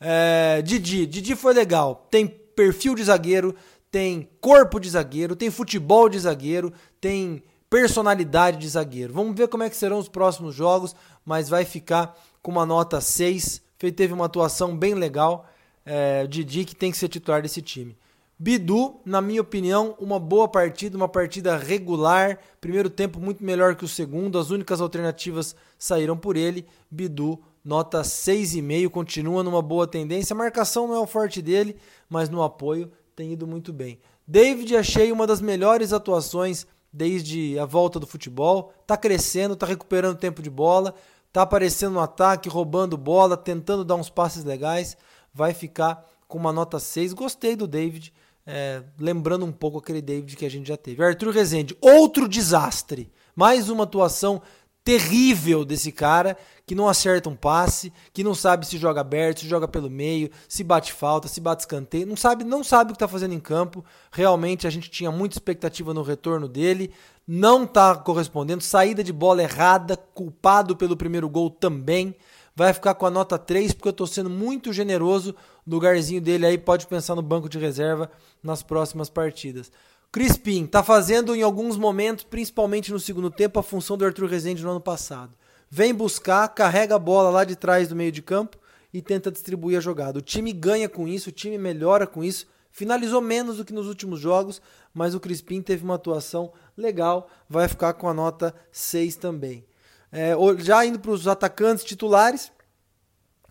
É, 0.00 0.62
Didi, 0.62 1.04
Didi 1.04 1.34
foi 1.34 1.52
legal, 1.52 2.06
tem 2.08 2.26
perfil 2.26 2.94
de 2.94 3.02
zagueiro, 3.04 3.54
tem 3.90 4.30
corpo 4.40 4.78
de 4.78 4.88
zagueiro, 4.88 5.34
tem 5.34 5.50
futebol 5.50 6.08
de 6.08 6.20
zagueiro, 6.20 6.72
tem 7.00 7.42
personalidade 7.68 8.58
de 8.58 8.68
zagueiro. 8.68 9.12
Vamos 9.12 9.36
ver 9.36 9.48
como 9.48 9.64
é 9.64 9.68
que 9.68 9.76
serão 9.76 9.98
os 9.98 10.08
próximos 10.08 10.54
jogos, 10.54 10.94
mas 11.24 11.48
vai 11.48 11.64
ficar 11.64 12.16
com 12.40 12.52
uma 12.52 12.64
nota 12.64 13.00
6 13.00 13.67
teve 13.78 14.12
uma 14.12 14.26
atuação 14.26 14.76
bem 14.76 14.94
legal. 14.94 15.48
É, 15.86 16.26
Didi 16.26 16.64
que 16.64 16.74
tem 16.74 16.90
que 16.90 16.98
ser 16.98 17.08
titular 17.08 17.40
desse 17.40 17.62
time. 17.62 17.96
Bidu, 18.40 19.00
na 19.04 19.20
minha 19.20 19.40
opinião, 19.40 19.96
uma 19.98 20.20
boa 20.20 20.46
partida, 20.46 20.96
uma 20.96 21.08
partida 21.08 21.56
regular. 21.56 22.38
Primeiro 22.60 22.88
tempo 22.88 23.18
muito 23.18 23.42
melhor 23.42 23.74
que 23.74 23.84
o 23.84 23.88
segundo. 23.88 24.38
As 24.38 24.50
únicas 24.50 24.80
alternativas 24.80 25.56
saíram 25.76 26.16
por 26.16 26.36
ele. 26.36 26.64
Bidu, 26.88 27.40
nota 27.64 28.02
6,5, 28.02 28.90
continua 28.90 29.42
numa 29.42 29.60
boa 29.60 29.88
tendência. 29.88 30.34
A 30.34 30.36
marcação 30.36 30.86
não 30.86 30.94
é 30.94 31.00
o 31.00 31.06
forte 31.06 31.42
dele, 31.42 31.76
mas 32.08 32.28
no 32.28 32.42
apoio 32.42 32.92
tem 33.16 33.32
ido 33.32 33.44
muito 33.44 33.72
bem. 33.72 33.98
David, 34.26 34.76
achei 34.76 35.10
uma 35.10 35.26
das 35.26 35.40
melhores 35.40 35.92
atuações 35.92 36.64
desde 36.92 37.58
a 37.58 37.64
volta 37.64 37.98
do 37.98 38.06
futebol. 38.06 38.72
Tá 38.86 38.96
crescendo, 38.96 39.56
tá 39.56 39.66
recuperando 39.66 40.16
tempo 40.16 40.42
de 40.42 40.50
bola 40.50 40.94
tá 41.38 41.42
aparecendo 41.42 41.92
no 41.92 42.00
ataque, 42.00 42.48
roubando 42.48 42.96
bola, 42.96 43.36
tentando 43.36 43.84
dar 43.84 43.94
uns 43.94 44.10
passes 44.10 44.42
legais, 44.42 44.96
vai 45.32 45.54
ficar 45.54 46.04
com 46.26 46.36
uma 46.36 46.52
nota 46.52 46.80
6. 46.80 47.12
Gostei 47.12 47.54
do 47.54 47.68
David, 47.68 48.12
é, 48.44 48.82
lembrando 48.98 49.44
um 49.46 49.52
pouco 49.52 49.78
aquele 49.78 50.02
David 50.02 50.34
que 50.34 50.44
a 50.44 50.50
gente 50.50 50.66
já 50.66 50.76
teve. 50.76 51.00
Arthur 51.00 51.30
Rezende, 51.30 51.76
outro 51.80 52.28
desastre. 52.28 53.12
Mais 53.36 53.68
uma 53.68 53.84
atuação 53.84 54.42
terrível 54.82 55.64
desse 55.64 55.92
cara 55.92 56.36
que 56.66 56.74
não 56.74 56.88
acerta 56.88 57.28
um 57.28 57.36
passe, 57.36 57.92
que 58.12 58.24
não 58.24 58.34
sabe 58.34 58.66
se 58.66 58.76
joga 58.76 59.00
aberto, 59.00 59.40
se 59.40 59.46
joga 59.46 59.68
pelo 59.68 59.88
meio, 59.88 60.30
se 60.48 60.64
bate 60.64 60.92
falta, 60.92 61.28
se 61.28 61.40
bate 61.40 61.62
escanteio, 61.62 62.06
não 62.06 62.16
sabe, 62.16 62.42
não 62.42 62.64
sabe 62.64 62.90
o 62.90 62.94
que 62.94 62.96
está 62.96 63.06
fazendo 63.06 63.34
em 63.34 63.38
campo. 63.38 63.84
Realmente 64.10 64.66
a 64.66 64.70
gente 64.70 64.90
tinha 64.90 65.12
muita 65.12 65.36
expectativa 65.36 65.94
no 65.94 66.02
retorno 66.02 66.48
dele, 66.48 66.92
não 67.28 67.64
está 67.64 67.94
correspondendo. 67.94 68.62
Saída 68.62 69.04
de 69.04 69.12
bola 69.12 69.42
errada, 69.42 69.98
culpado 69.98 70.74
pelo 70.74 70.96
primeiro 70.96 71.28
gol 71.28 71.50
também. 71.50 72.16
Vai 72.56 72.72
ficar 72.72 72.94
com 72.94 73.04
a 73.04 73.10
nota 73.10 73.38
3 73.38 73.74
porque 73.74 73.88
eu 73.88 73.90
estou 73.90 74.06
sendo 74.06 74.30
muito 74.30 74.72
generoso. 74.72 75.34
Lugarzinho 75.66 76.22
dele 76.22 76.46
aí 76.46 76.56
pode 76.56 76.86
pensar 76.86 77.14
no 77.14 77.20
banco 77.20 77.46
de 77.46 77.58
reserva 77.58 78.10
nas 78.42 78.62
próximas 78.62 79.10
partidas. 79.10 79.70
Crispim 80.10 80.64
está 80.64 80.82
fazendo 80.82 81.36
em 81.36 81.42
alguns 81.42 81.76
momentos, 81.76 82.24
principalmente 82.24 82.90
no 82.90 82.98
segundo 82.98 83.30
tempo, 83.30 83.58
a 83.58 83.62
função 83.62 83.98
do 83.98 84.06
Arthur 84.06 84.26
Rezende 84.26 84.62
no 84.64 84.70
ano 84.70 84.80
passado. 84.80 85.34
Vem 85.70 85.92
buscar, 85.92 86.48
carrega 86.48 86.94
a 86.94 86.98
bola 86.98 87.28
lá 87.28 87.44
de 87.44 87.54
trás 87.54 87.88
do 87.88 87.94
meio 87.94 88.10
de 88.10 88.22
campo 88.22 88.56
e 88.92 89.02
tenta 89.02 89.30
distribuir 89.30 89.76
a 89.76 89.82
jogada. 89.82 90.18
O 90.18 90.22
time 90.22 90.50
ganha 90.50 90.88
com 90.88 91.06
isso, 91.06 91.28
o 91.28 91.32
time 91.32 91.58
melhora 91.58 92.06
com 92.06 92.24
isso. 92.24 92.46
Finalizou 92.70 93.20
menos 93.20 93.56
do 93.56 93.64
que 93.64 93.72
nos 93.72 93.86
últimos 93.86 94.20
jogos, 94.20 94.60
mas 94.92 95.14
o 95.14 95.20
Crispim 95.20 95.60
teve 95.60 95.84
uma 95.84 95.94
atuação 95.94 96.52
legal, 96.76 97.28
vai 97.48 97.68
ficar 97.68 97.94
com 97.94 98.08
a 98.08 98.14
nota 98.14 98.54
6 98.70 99.16
também. 99.16 99.66
É, 100.10 100.32
já 100.58 100.84
indo 100.84 100.98
para 100.98 101.10
os 101.10 101.26
atacantes 101.26 101.84
titulares, 101.84 102.52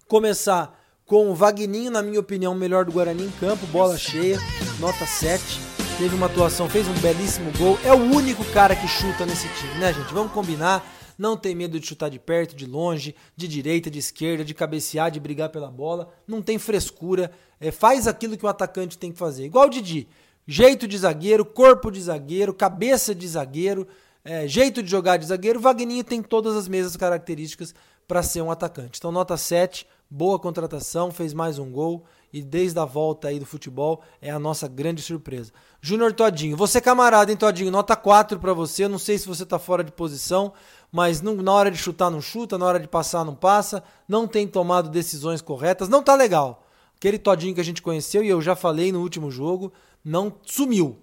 começar 0.07 0.79
com 1.05 1.29
o 1.29 1.35
Vagninho, 1.35 1.91
na 1.91 2.01
minha 2.01 2.19
opinião, 2.19 2.53
o 2.53 2.55
melhor 2.55 2.85
do 2.85 2.91
Guarani 2.91 3.25
em 3.25 3.31
campo, 3.31 3.65
bola 3.67 3.97
cheia, 3.97 4.37
nota 4.79 5.05
7 5.05 5.77
teve 5.97 6.15
uma 6.15 6.27
atuação, 6.27 6.69
fez 6.69 6.87
um 6.87 6.93
belíssimo 6.99 7.51
gol. 7.57 7.77
É 7.83 7.91
o 7.91 7.97
único 7.97 8.45
cara 8.45 8.75
que 8.75 8.87
chuta 8.87 9.25
nesse 9.25 9.47
time, 9.55 9.73
né, 9.79 9.91
gente? 9.91 10.13
Vamos 10.13 10.31
combinar. 10.31 10.85
Não 11.17 11.35
tem 11.35 11.55
medo 11.55 11.79
de 11.79 11.87
chutar 11.87 12.09
de 12.09 12.19
perto, 12.19 12.55
de 12.55 12.65
longe, 12.65 13.15
de 13.35 13.47
direita, 13.47 13.89
de 13.89 13.99
esquerda, 13.99 14.45
de 14.45 14.53
cabecear, 14.53 15.09
de 15.09 15.19
brigar 15.19 15.49
pela 15.49 15.71
bola. 15.71 16.13
Não 16.27 16.41
tem 16.41 16.59
frescura. 16.59 17.31
É, 17.59 17.71
faz 17.71 18.07
aquilo 18.07 18.37
que 18.37 18.45
o 18.45 18.49
atacante 18.49 18.97
tem 18.97 19.11
que 19.11 19.17
fazer. 19.17 19.45
Igual 19.45 19.67
o 19.67 19.69
Didi. 19.69 20.07
Jeito 20.45 20.87
de 20.87 20.97
zagueiro, 20.97 21.43
corpo 21.43 21.91
de 21.91 22.01
zagueiro, 22.01 22.53
cabeça 22.53 23.13
de 23.13 23.27
zagueiro, 23.27 23.85
é, 24.23 24.47
jeito 24.47 24.81
de 24.81 24.89
jogar 24.89 25.17
de 25.17 25.25
zagueiro. 25.25 25.59
Vagninho 25.59 26.03
tem 26.03 26.21
todas 26.21 26.55
as 26.55 26.67
mesmas 26.67 26.95
características 26.95 27.73
para 28.07 28.23
ser 28.23 28.41
um 28.41 28.49
atacante. 28.49 28.97
Então, 28.97 29.11
nota 29.11 29.35
7, 29.35 29.85
boa 30.09 30.39
contratação, 30.39 31.11
fez 31.11 31.33
mais 31.33 31.59
um 31.59 31.69
gol 31.69 32.05
e 32.31 32.41
desde 32.41 32.79
a 32.79 32.85
volta 32.85 33.27
aí 33.27 33.39
do 33.39 33.45
futebol 33.45 34.01
é 34.21 34.29
a 34.29 34.39
nossa 34.39 34.67
grande 34.67 35.01
surpresa. 35.01 35.51
Júnior 35.81 36.13
Todinho, 36.13 36.55
você 36.55 36.79
camarada, 36.79 37.31
hein, 37.31 37.37
Todinho? 37.37 37.71
Nota 37.71 37.95
4 37.95 38.39
para 38.39 38.53
você. 38.53 38.85
Eu 38.85 38.89
não 38.89 38.99
sei 38.99 39.17
se 39.17 39.27
você 39.27 39.45
tá 39.45 39.59
fora 39.59 39.83
de 39.83 39.91
posição, 39.91 40.53
mas 40.91 41.21
não, 41.21 41.35
na 41.35 41.51
hora 41.51 41.71
de 41.71 41.77
chutar 41.77 42.09
não 42.09 42.21
chuta, 42.21 42.57
na 42.57 42.65
hora 42.65 42.79
de 42.79 42.87
passar 42.87 43.23
não 43.25 43.35
passa, 43.35 43.83
não 44.07 44.27
tem 44.27 44.47
tomado 44.47 44.89
decisões 44.89 45.41
corretas, 45.41 45.89
não 45.89 46.01
tá 46.01 46.15
legal. 46.15 46.65
Aquele 46.95 47.19
Todinho 47.19 47.53
que 47.53 47.61
a 47.61 47.63
gente 47.63 47.81
conheceu 47.81 48.23
e 48.23 48.29
eu 48.29 48.41
já 48.41 48.55
falei 48.55 48.91
no 48.91 49.01
último 49.01 49.29
jogo, 49.29 49.71
não 50.03 50.33
sumiu. 50.43 50.97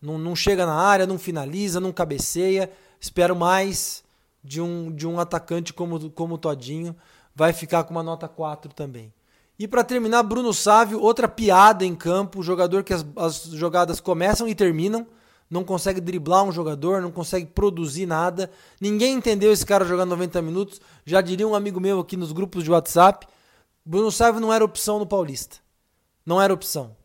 Não, 0.00 0.16
não 0.16 0.34
chega 0.34 0.64
na 0.64 0.74
área, 0.74 1.06
não 1.06 1.18
finaliza, 1.18 1.80
não 1.80 1.92
cabeceia. 1.92 2.70
Espero 3.00 3.34
mais 3.34 4.02
de 4.42 4.60
um, 4.60 4.90
de 4.92 5.06
um 5.06 5.18
atacante 5.18 5.72
como, 5.72 6.10
como 6.10 6.34
o 6.34 6.38
Todinho. 6.38 6.94
Vai 7.34 7.52
ficar 7.52 7.84
com 7.84 7.90
uma 7.90 8.02
nota 8.02 8.28
4 8.28 8.72
também. 8.72 9.12
E 9.58 9.68
para 9.68 9.84
terminar, 9.84 10.22
Bruno 10.22 10.54
Sávio, 10.54 11.00
outra 11.00 11.28
piada 11.28 11.84
em 11.84 11.94
campo, 11.94 12.42
jogador 12.42 12.82
que 12.82 12.94
as, 12.94 13.04
as, 13.14 13.42
jogadas 13.44 14.00
começam 14.00 14.48
e 14.48 14.54
terminam, 14.54 15.06
não 15.50 15.64
consegue 15.64 16.00
driblar 16.00 16.44
um 16.44 16.52
jogador, 16.52 17.02
não 17.02 17.10
consegue 17.10 17.46
produzir 17.46 18.06
nada. 18.06 18.50
Ninguém 18.80 19.14
entendeu 19.14 19.52
esse 19.52 19.66
cara 19.66 19.84
jogando 19.84 20.10
90 20.10 20.40
minutos. 20.40 20.80
Já 21.04 21.20
diria 21.20 21.48
um 21.48 21.54
amigo 21.54 21.80
meu 21.80 21.98
aqui 21.98 22.16
nos 22.16 22.30
grupos 22.30 22.62
de 22.62 22.70
WhatsApp, 22.70 23.26
Bruno 23.84 24.12
Sávio 24.12 24.40
não 24.40 24.52
era 24.52 24.64
opção 24.64 24.98
no 24.98 25.06
Paulista. 25.06 25.56
Não 26.24 26.40
era 26.40 26.54
opção. 26.54 26.96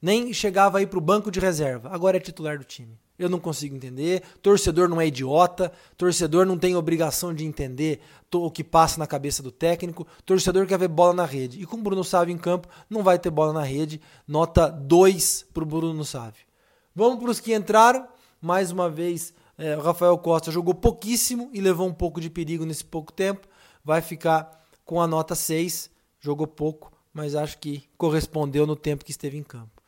Nem 0.00 0.32
chegava 0.32 0.78
aí 0.78 0.86
para 0.86 0.98
o 0.98 1.02
banco 1.02 1.30
de 1.30 1.38
reserva. 1.38 1.90
Agora 1.92 2.16
é 2.16 2.20
titular 2.20 2.58
do 2.58 2.64
time. 2.64 2.98
Eu 3.16 3.28
não 3.28 3.38
consigo 3.38 3.76
entender. 3.76 4.22
Torcedor 4.40 4.88
não 4.88 5.00
é 5.00 5.06
idiota. 5.06 5.70
Torcedor 5.96 6.44
não 6.44 6.58
tem 6.58 6.74
obrigação 6.74 7.32
de 7.32 7.44
entender 7.44 8.00
o 8.34 8.50
que 8.50 8.64
passa 8.64 8.98
na 8.98 9.06
cabeça 9.06 9.42
do 9.42 9.52
técnico. 9.52 10.04
Torcedor 10.24 10.66
quer 10.66 10.78
ver 10.78 10.88
bola 10.88 11.12
na 11.12 11.24
rede. 11.24 11.62
E 11.62 11.66
com 11.66 11.76
o 11.76 11.82
Bruno 11.82 12.02
Sávio 12.02 12.34
em 12.34 12.38
campo, 12.38 12.66
não 12.90 13.04
vai 13.04 13.18
ter 13.18 13.30
bola 13.30 13.52
na 13.52 13.62
rede. 13.62 14.00
Nota 14.26 14.68
2 14.68 15.46
para 15.54 15.62
o 15.62 15.66
Bruno 15.66 16.04
Sávio. 16.04 16.51
Vamos 16.94 17.18
para 17.18 17.30
os 17.30 17.40
que 17.40 17.54
entraram. 17.54 18.06
Mais 18.40 18.70
uma 18.70 18.90
vez, 18.90 19.32
é, 19.56 19.76
o 19.76 19.80
Rafael 19.80 20.16
Costa 20.18 20.50
jogou 20.50 20.74
pouquíssimo 20.74 21.48
e 21.52 21.60
levou 21.60 21.86
um 21.86 21.92
pouco 21.92 22.20
de 22.20 22.28
perigo 22.28 22.64
nesse 22.64 22.84
pouco 22.84 23.12
tempo. 23.12 23.46
Vai 23.84 24.00
ficar 24.00 24.60
com 24.84 25.00
a 25.00 25.06
nota 25.06 25.34
6. 25.34 25.90
Jogou 26.20 26.46
pouco, 26.46 26.92
mas 27.12 27.34
acho 27.34 27.58
que 27.58 27.84
correspondeu 27.96 28.66
no 28.66 28.76
tempo 28.76 29.04
que 29.04 29.10
esteve 29.10 29.36
em 29.36 29.42
campo. 29.42 29.82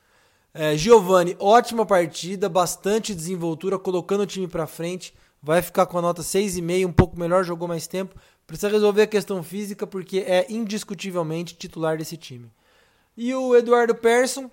É, 0.53 0.77
Giovanni, 0.77 1.37
ótima 1.41 1.85
partida, 1.85 2.49
bastante 2.49 3.13
desenvoltura, 3.13 3.79
colocando 3.79 4.23
o 4.23 4.27
time 4.27 4.47
para 4.47 4.67
frente. 4.67 5.13
Vai 5.43 5.61
ficar 5.61 5.87
com 5.87 5.99
a 5.99 6.03
nota 6.03 6.23
6,5, 6.23 6.87
um 6.87 6.93
pouco 6.93 7.19
melhor, 7.19 7.45
jogou 7.45 7.69
mais 7.69 7.87
tempo. 7.87 8.15
Precisa 8.47 8.69
resolver 8.69 9.03
a 9.03 9.07
questão 9.07 9.43
física 9.43 9.87
porque 9.87 10.19
é 10.21 10.47
indiscutivelmente 10.49 11.57
titular 11.57 11.99
desse 11.99 12.17
time. 12.17 12.51
E 13.17 13.35
o 13.35 13.55
Eduardo 13.57 13.95
Persson, 13.95 14.51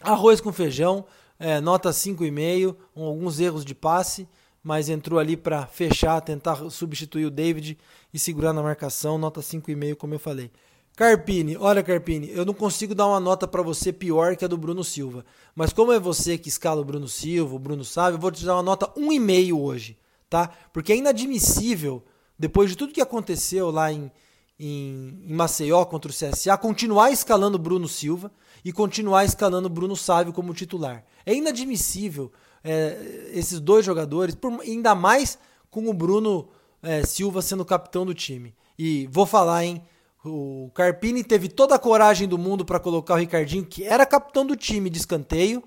arroz 0.00 0.40
com 0.40 0.52
feijão, 0.52 1.04
é, 1.38 1.60
nota 1.60 1.90
5,5, 1.90 2.76
alguns 2.96 3.38
erros 3.38 3.64
de 3.64 3.74
passe, 3.74 4.28
mas 4.62 4.88
entrou 4.88 5.18
ali 5.18 5.36
para 5.36 5.66
fechar, 5.66 6.20
tentar 6.20 6.68
substituir 6.70 7.26
o 7.26 7.30
David 7.30 7.78
e 8.12 8.18
segurar 8.18 8.52
na 8.52 8.62
marcação, 8.62 9.16
nota 9.16 9.40
5,5, 9.40 9.94
como 9.94 10.14
eu 10.14 10.18
falei. 10.18 10.50
Carpini, 10.96 11.56
olha 11.56 11.80
Carpini, 11.80 12.28
eu 12.32 12.44
não 12.44 12.52
consigo 12.52 12.92
dar 12.92 13.06
uma 13.06 13.20
nota 13.20 13.46
para 13.46 13.62
você 13.62 13.92
pior 13.92 14.34
que 14.34 14.44
a 14.44 14.48
do 14.48 14.58
Bruno 14.58 14.82
Silva, 14.82 15.24
mas 15.54 15.72
como 15.72 15.92
é 15.92 16.00
você 16.00 16.36
que 16.36 16.48
escala 16.48 16.80
o 16.80 16.84
Bruno 16.84 17.06
Silva, 17.06 17.54
o 17.54 17.58
Bruno 17.58 17.84
sabe, 17.84 18.16
eu 18.16 18.20
vou 18.20 18.32
te 18.32 18.44
dar 18.44 18.54
uma 18.54 18.64
nota 18.64 18.88
1,5 18.98 19.56
hoje, 19.56 19.96
tá? 20.28 20.50
Porque 20.72 20.92
é 20.92 20.96
inadmissível, 20.96 22.04
depois 22.36 22.70
de 22.70 22.76
tudo 22.76 22.92
que 22.92 23.00
aconteceu 23.00 23.70
lá 23.70 23.92
em, 23.92 24.10
em, 24.58 25.22
em 25.24 25.32
Maceió 25.34 25.84
contra 25.84 26.10
o 26.10 26.14
CSA, 26.14 26.58
continuar 26.58 27.12
escalando 27.12 27.54
o 27.54 27.60
Bruno 27.60 27.86
Silva 27.86 28.32
e 28.64 28.72
continuar 28.72 29.24
escalando 29.24 29.68
Bruno 29.68 29.96
Sávio 29.96 30.32
como 30.32 30.54
titular. 30.54 31.04
É 31.24 31.34
inadmissível 31.34 32.32
é, 32.62 33.30
esses 33.32 33.60
dois 33.60 33.84
jogadores, 33.84 34.34
por, 34.34 34.60
ainda 34.60 34.94
mais 34.94 35.38
com 35.70 35.88
o 35.88 35.94
Bruno 35.94 36.48
é, 36.82 37.04
Silva 37.04 37.42
sendo 37.42 37.64
capitão 37.64 38.04
do 38.04 38.14
time. 38.14 38.54
E 38.78 39.08
vou 39.10 39.26
falar, 39.26 39.64
hein? 39.64 39.82
O 40.24 40.70
Carpini 40.74 41.22
teve 41.22 41.48
toda 41.48 41.74
a 41.74 41.78
coragem 41.78 42.28
do 42.28 42.36
mundo 42.36 42.64
para 42.64 42.80
colocar 42.80 43.14
o 43.14 43.18
Ricardinho, 43.18 43.64
que 43.64 43.84
era 43.84 44.04
capitão 44.04 44.44
do 44.44 44.56
time 44.56 44.90
de 44.90 44.98
escanteio, 44.98 45.62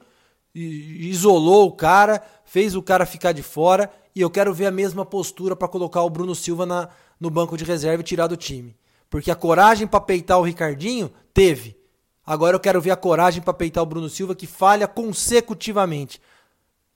isolou 0.53 1.67
o 1.67 1.71
cara, 1.71 2.21
fez 2.43 2.75
o 2.75 2.81
cara 2.81 3.05
ficar 3.05 3.31
de 3.31 3.41
fora, 3.41 3.91
e 4.13 4.19
eu 4.21 4.29
quero 4.29 4.53
ver 4.53 4.65
a 4.65 4.71
mesma 4.71 5.05
postura 5.05 5.55
para 5.55 5.67
colocar 5.67 6.03
o 6.03 6.09
Bruno 6.09 6.35
Silva 6.35 6.65
na, 6.65 6.89
no 7.19 7.29
banco 7.29 7.55
de 7.55 7.63
reserva 7.63 8.01
e 8.01 8.05
tirar 8.05 8.27
do 8.27 8.35
time. 8.35 8.75
Porque 9.09 9.31
a 9.31 9.35
coragem 9.35 9.87
para 9.87 10.01
peitar 10.01 10.39
o 10.39 10.43
Ricardinho 10.43 11.11
teve. 11.33 11.77
Agora 12.25 12.55
eu 12.55 12.59
quero 12.59 12.81
ver 12.81 12.91
a 12.91 12.95
coragem 12.95 13.41
para 13.41 13.53
peitar 13.53 13.83
o 13.83 13.85
Bruno 13.85 14.09
Silva 14.09 14.35
que 14.35 14.45
falha 14.45 14.87
consecutivamente. 14.87 16.21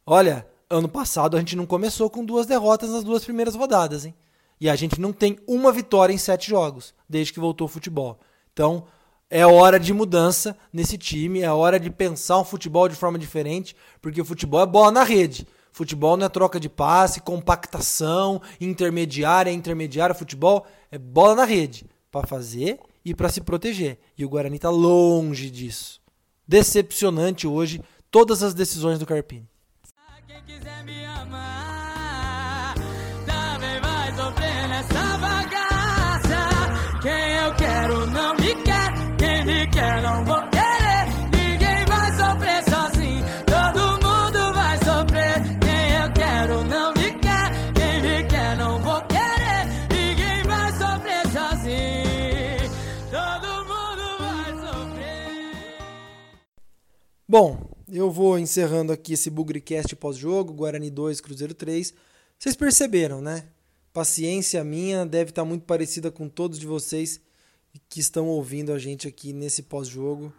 Olha, 0.06 0.48
ano 0.70 0.88
passado 0.88 1.36
a 1.36 1.40
gente 1.40 1.56
não 1.56 1.66
começou 1.66 2.10
com 2.10 2.24
duas 2.24 2.46
derrotas 2.46 2.92
nas 2.92 3.04
duas 3.04 3.24
primeiras 3.24 3.56
rodadas, 3.56 4.06
hein? 4.06 4.14
E 4.60 4.70
a 4.70 4.76
gente 4.76 5.02
não 5.02 5.12
tem 5.12 5.40
uma 5.48 5.72
vitória 5.72 6.14
em 6.14 6.18
sete 6.18 6.50
jogos, 6.50 6.94
desde 7.10 7.34
que 7.34 7.40
voltou 7.40 7.66
o 7.66 7.70
futebol. 7.70 8.20
Então, 8.54 8.86
é 9.30 9.46
hora 9.46 9.80
de 9.80 9.94
mudança 9.94 10.56
nesse 10.72 10.98
time, 10.98 11.42
é 11.42 11.52
hora 11.52 11.80
de 11.80 11.90
pensar 11.90 12.40
um 12.40 12.46
futebol 12.46 12.88
de 12.88 12.96
forma 12.96 13.20
diferente, 13.20 13.76
porque 14.02 14.22
o 14.22 14.26
futebol 14.26 14.62
é 14.62 14.66
bola 14.66 14.92
na 14.92 15.04
rede. 15.04 15.48
Futebol 15.72 16.16
não 16.16 16.28
é 16.28 16.30
troca 16.30 16.58
de 16.58 16.70
passe, 16.70 17.20
compactação, 17.20 18.42
intermediária, 18.62 19.52
intermediária. 19.52 20.16
Futebol 20.16 20.66
é 20.90 20.98
bola 20.98 21.36
na 21.36 21.44
rede, 21.44 21.86
para 22.10 22.26
fazer 22.26 22.80
e 23.06 23.14
para 23.14 23.30
se 23.30 23.40
proteger. 23.40 24.00
E 24.18 24.26
o 24.26 24.30
Guarani 24.30 24.56
está 24.56 24.70
longe 24.70 25.50
disso. 25.50 26.02
Decepcionante 26.48 27.48
hoje 27.48 27.82
todas 28.10 28.42
as 28.42 28.54
decisões 28.54 28.98
do 28.98 29.06
Carpini. 29.06 29.48
Quem 30.28 30.42
quiser 30.44 30.84
me 30.84 31.06
amar, 31.06 31.65
Bom, 57.38 57.70
eu 57.92 58.10
vou 58.10 58.40
encerrando 58.40 58.94
aqui 58.94 59.12
esse 59.12 59.30
Bugrecast 59.30 59.94
pós-jogo, 59.98 60.54
Guarani 60.54 60.90
2, 60.90 61.20
Cruzeiro 61.20 61.54
3. 61.54 61.94
Vocês 62.40 62.56
perceberam, 62.56 63.20
né? 63.20 63.44
Paciência 63.92 64.64
minha 64.64 65.06
deve 65.06 65.32
estar 65.32 65.44
muito 65.44 65.66
parecida 65.66 66.10
com 66.10 66.30
todos 66.30 66.58
de 66.58 66.66
vocês 66.66 67.20
que 67.90 68.00
estão 68.00 68.28
ouvindo 68.28 68.72
a 68.72 68.80
gente 68.80 69.06
aqui 69.06 69.34
nesse 69.34 69.64
pós-jogo. 69.64 70.32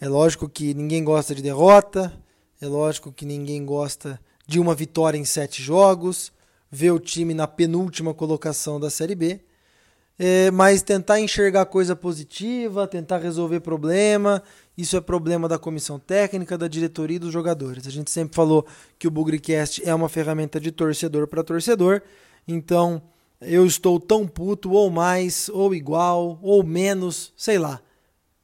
É 0.00 0.08
lógico 0.08 0.48
que 0.48 0.74
ninguém 0.74 1.04
gosta 1.04 1.32
de 1.32 1.42
derrota, 1.42 2.12
é 2.60 2.66
lógico 2.66 3.12
que 3.12 3.24
ninguém 3.24 3.64
gosta 3.64 4.20
de 4.44 4.58
uma 4.58 4.74
vitória 4.74 5.16
em 5.16 5.24
sete 5.24 5.62
jogos, 5.62 6.32
ver 6.68 6.90
o 6.90 6.98
time 6.98 7.34
na 7.34 7.46
penúltima 7.46 8.12
colocação 8.12 8.80
da 8.80 8.90
Série 8.90 9.14
B 9.14 9.40
é, 10.18 10.50
mas 10.50 10.82
tentar 10.82 11.20
enxergar 11.20 11.66
coisa 11.66 11.96
positiva, 11.96 12.86
tentar 12.86 13.18
resolver 13.18 13.60
problema, 13.60 14.42
isso 14.76 14.96
é 14.96 15.00
problema 15.00 15.48
da 15.48 15.58
comissão 15.58 15.98
técnica, 15.98 16.56
da 16.56 16.66
diretoria 16.66 17.16
e 17.16 17.20
dos 17.20 17.32
jogadores. 17.32 17.86
A 17.86 17.90
gente 17.90 18.10
sempre 18.10 18.34
falou 18.34 18.66
que 18.98 19.06
o 19.06 19.10
Bugrecast 19.10 19.82
é 19.84 19.94
uma 19.94 20.08
ferramenta 20.08 20.58
de 20.58 20.72
torcedor 20.72 21.26
para 21.26 21.44
torcedor, 21.44 22.02
então 22.46 23.02
eu 23.40 23.66
estou 23.66 23.98
tão 23.98 24.26
puto, 24.26 24.70
ou 24.70 24.90
mais, 24.90 25.48
ou 25.48 25.74
igual, 25.74 26.38
ou 26.42 26.62
menos, 26.62 27.32
sei 27.36 27.58
lá, 27.58 27.80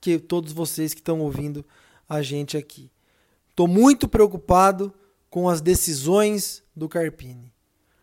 que 0.01 0.19
todos 0.19 0.53
vocês 0.53 0.93
que 0.93 1.01
estão 1.01 1.21
ouvindo 1.21 1.64
a 2.09 2.21
gente 2.23 2.57
aqui. 2.57 2.91
Estou 3.51 3.69
muito 3.69 4.09
preocupado 4.09 4.93
com 5.31 5.49
as 5.49 5.61
decisões 5.61 6.62
do 6.75 6.88
Carpini. 6.88 7.53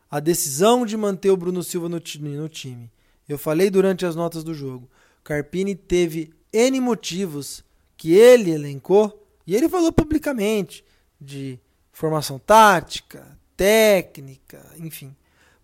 A 0.10 0.20
decisão 0.20 0.86
de 0.86 0.96
manter 0.96 1.32
o 1.32 1.38
Bruno 1.38 1.64
Silva 1.64 1.90
no 1.90 2.00
time 2.00 2.92
eu 3.28 3.38
falei 3.38 3.70
durante 3.70 4.06
as 4.06 4.16
notas 4.16 4.44
do 4.44 4.54
jogo. 4.54 4.90
Carpini 5.24 5.76
teve 5.76 6.32
N 6.54 6.80
motivos 6.80 7.64
que 7.98 8.14
ele 8.14 8.52
elencou 8.52 9.26
e 9.46 9.56
ele 9.56 9.70
falou 9.70 9.92
publicamente 9.92 10.84
de 11.20 11.60
formação 11.92 12.38
tática, 12.40 13.38
técnica, 13.56 14.66
enfim, 14.78 15.16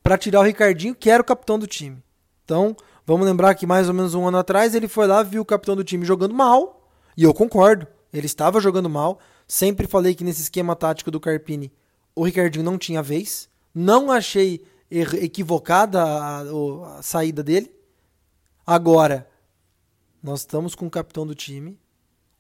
para 0.02 0.18
tirar 0.18 0.40
o 0.40 0.44
Ricardinho, 0.44 0.96
que 0.96 1.10
era 1.10 1.22
o 1.22 1.26
capitão 1.26 1.60
do 1.60 1.68
time. 1.68 2.02
Então, 2.44 2.76
vamos 3.06 3.26
lembrar 3.26 3.56
que 3.56 3.68
mais 3.68 3.88
ou 3.88 3.94
menos 3.94 4.14
um 4.14 4.28
ano 4.28 4.38
atrás 4.38 4.74
ele 4.74 4.88
foi 4.88 5.08
lá, 5.08 5.24
viu 5.24 5.42
o 5.42 5.46
capitão 5.46 5.76
do 5.76 5.84
time 5.84 6.06
jogando 6.06 6.34
mal, 6.34 6.88
e 7.18 7.24
eu 7.24 7.34
concordo, 7.34 7.88
ele 8.14 8.26
estava 8.26 8.60
jogando 8.60 8.90
mal. 8.90 9.20
Sempre 9.48 9.88
falei 9.88 10.16
que 10.16 10.24
nesse 10.24 10.42
esquema 10.42 10.76
tático 10.76 11.12
do 11.12 11.20
Carpini 11.20 11.72
o 12.16 12.24
Ricardinho 12.24 12.64
não 12.64 12.78
tinha 12.78 13.02
vez. 13.02 13.50
Não 13.74 14.12
achei 14.12 14.64
equivocada 14.90 16.04
a, 16.04 16.42
a 16.98 17.02
saída 17.02 17.42
dele. 17.42 17.74
Agora, 18.66 19.28
nós 20.22 20.42
estamos 20.42 20.76
com 20.76 20.86
o 20.86 20.92
capitão 20.92 21.26
do 21.26 21.34
time 21.34 21.80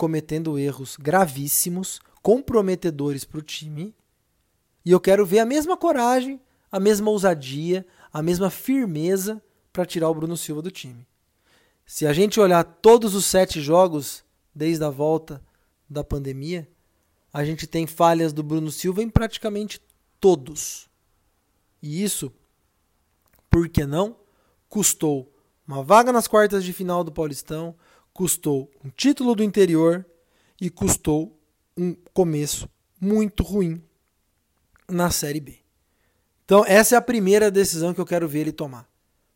cometendo 0.01 0.57
erros 0.57 0.97
gravíssimos, 0.97 2.01
comprometedores 2.23 3.23
para 3.23 3.37
o 3.37 3.43
time. 3.43 3.93
E 4.83 4.89
eu 4.89 4.99
quero 4.99 5.23
ver 5.27 5.37
a 5.37 5.45
mesma 5.45 5.77
coragem, 5.77 6.41
a 6.71 6.79
mesma 6.79 7.11
ousadia, 7.11 7.85
a 8.11 8.19
mesma 8.23 8.49
firmeza 8.49 9.39
para 9.71 9.85
tirar 9.85 10.09
o 10.09 10.15
Bruno 10.15 10.35
Silva 10.35 10.59
do 10.59 10.71
time. 10.71 11.05
Se 11.85 12.07
a 12.07 12.13
gente 12.13 12.39
olhar 12.39 12.63
todos 12.63 13.13
os 13.13 13.27
sete 13.27 13.61
jogos 13.61 14.23
desde 14.55 14.83
a 14.83 14.89
volta 14.89 15.39
da 15.87 16.03
pandemia, 16.03 16.67
a 17.31 17.45
gente 17.45 17.67
tem 17.67 17.85
falhas 17.85 18.33
do 18.33 18.41
Bruno 18.41 18.71
Silva 18.71 19.03
em 19.03 19.09
praticamente 19.09 19.79
todos. 20.19 20.89
E 21.79 22.03
isso 22.03 22.33
por 23.51 23.69
que 23.69 23.85
não? 23.85 24.15
Custou 24.67 25.31
uma 25.67 25.83
vaga 25.83 26.11
nas 26.11 26.27
quartas 26.27 26.63
de 26.63 26.73
final 26.73 27.03
do 27.03 27.11
Paulistão, 27.11 27.75
custou 28.13 28.69
um 28.83 28.89
título 28.89 29.35
do 29.35 29.43
interior 29.43 30.05
e 30.59 30.69
custou 30.69 31.39
um 31.77 31.95
começo 32.13 32.69
muito 32.99 33.43
ruim 33.43 33.81
na 34.89 35.09
Série 35.09 35.39
B. 35.39 35.59
Então, 36.45 36.65
essa 36.65 36.95
é 36.95 36.97
a 36.97 37.01
primeira 37.01 37.49
decisão 37.49 37.93
que 37.93 38.01
eu 38.01 38.05
quero 38.05 38.27
ver 38.27 38.41
ele 38.41 38.51
tomar. 38.51 38.89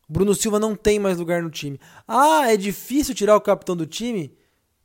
Bruno 0.08 0.34
Silva 0.34 0.60
não 0.60 0.76
tem 0.76 0.98
mais 0.98 1.18
lugar 1.18 1.42
no 1.42 1.50
time. 1.50 1.80
Ah, 2.06 2.52
é 2.52 2.56
difícil 2.56 3.14
tirar 3.14 3.34
o 3.34 3.40
capitão 3.40 3.76
do 3.76 3.86
time? 3.86 4.36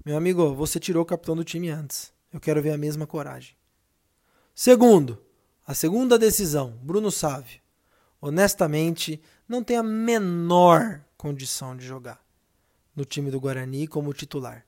Meu 0.04 0.18
amigo, 0.18 0.54
você 0.56 0.80
tirou 0.80 1.04
o 1.04 1.06
capitão 1.06 1.36
do 1.36 1.44
time 1.44 1.70
antes. 1.70 2.12
Eu 2.34 2.40
quero 2.40 2.62
ver 2.62 2.72
a 2.72 2.78
mesma 2.78 3.06
coragem. 3.06 3.56
Segundo, 4.56 5.22
a 5.68 5.74
segunda 5.74 6.18
decisão, 6.18 6.80
Bruno 6.82 7.12
Sávio 7.12 7.62
honestamente, 8.22 9.22
não 9.50 9.64
tem 9.64 9.76
a 9.76 9.84
menor 9.84 11.04
condição 11.18 11.76
de 11.76 11.86
jogar 11.86 12.24
no 12.96 13.06
time 13.06 13.32
do 13.32 13.40
Guarani 13.40 13.88
como 13.88 14.14
titular. 14.14 14.66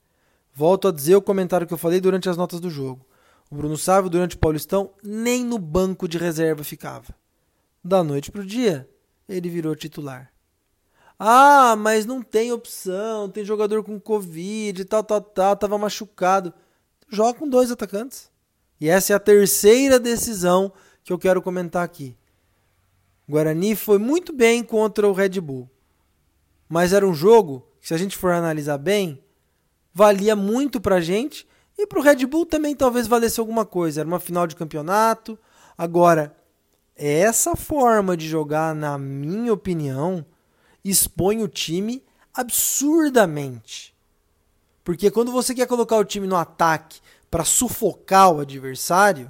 Volto 0.53 0.87
a 0.87 0.91
dizer 0.91 1.15
o 1.15 1.21
comentário 1.21 1.65
que 1.65 1.73
eu 1.73 1.77
falei 1.77 1.99
durante 1.99 2.29
as 2.29 2.37
notas 2.37 2.59
do 2.59 2.69
jogo. 2.69 3.05
O 3.49 3.55
Bruno 3.55 3.77
Sávio, 3.77 4.09
durante 4.09 4.35
o 4.35 4.39
Paulistão, 4.39 4.91
nem 5.03 5.43
no 5.43 5.57
banco 5.57 6.07
de 6.07 6.17
reserva 6.17 6.63
ficava. 6.63 7.13
Da 7.83 8.03
noite 8.03 8.31
pro 8.31 8.45
dia, 8.45 8.89
ele 9.27 9.49
virou 9.49 9.75
titular. 9.75 10.31
Ah, 11.19 11.75
mas 11.75 12.05
não 12.05 12.21
tem 12.21 12.51
opção, 12.51 13.29
tem 13.29 13.45
jogador 13.45 13.83
com 13.83 13.99
Covid, 13.99 14.85
tal, 14.85 15.03
tal, 15.03 15.21
tal, 15.21 15.55
tava 15.55 15.77
machucado. 15.77 16.53
Joga 17.09 17.39
com 17.39 17.47
dois 17.47 17.71
atacantes. 17.71 18.31
E 18.79 18.89
essa 18.89 19.13
é 19.13 19.15
a 19.15 19.19
terceira 19.19 19.99
decisão 19.99 20.73
que 21.03 21.13
eu 21.13 21.19
quero 21.19 21.41
comentar 21.41 21.83
aqui. 21.83 22.17
O 23.27 23.31
Guarani 23.31 23.75
foi 23.75 23.97
muito 23.97 24.33
bem 24.33 24.63
contra 24.63 25.07
o 25.07 25.13
Red 25.13 25.39
Bull. 25.39 25.69
Mas 26.67 26.91
era 26.91 27.07
um 27.07 27.13
jogo 27.13 27.65
se 27.83 27.93
a 27.93 27.97
gente 27.97 28.15
for 28.15 28.31
analisar 28.31 28.77
bem, 28.77 29.21
valia 29.93 30.37
muito 30.37 30.79
pra 30.79 31.01
gente 31.01 31.45
e 31.77 31.85
pro 31.85 32.01
Red 32.01 32.25
Bull 32.25 32.45
também 32.45 32.73
talvez 32.73 33.07
valesse 33.07 33.41
alguma 33.41 33.65
coisa. 33.65 33.99
Era 33.99 34.07
uma 34.07 34.21
final 34.21 34.47
de 34.47 34.55
campeonato. 34.55 35.37
Agora, 35.77 36.33
essa 36.95 37.57
forma 37.57 38.15
de 38.15 38.25
jogar, 38.25 38.73
na 38.73 38.97
minha 38.97 39.51
opinião, 39.51 40.25
expõe 40.81 41.43
o 41.43 41.47
time 41.49 42.01
absurdamente. 42.33 43.93
Porque 44.81 45.11
quando 45.11 45.33
você 45.33 45.53
quer 45.53 45.67
colocar 45.67 45.97
o 45.97 46.05
time 46.05 46.25
no 46.25 46.37
ataque 46.37 47.01
para 47.29 47.43
sufocar 47.43 48.31
o 48.31 48.39
adversário, 48.39 49.29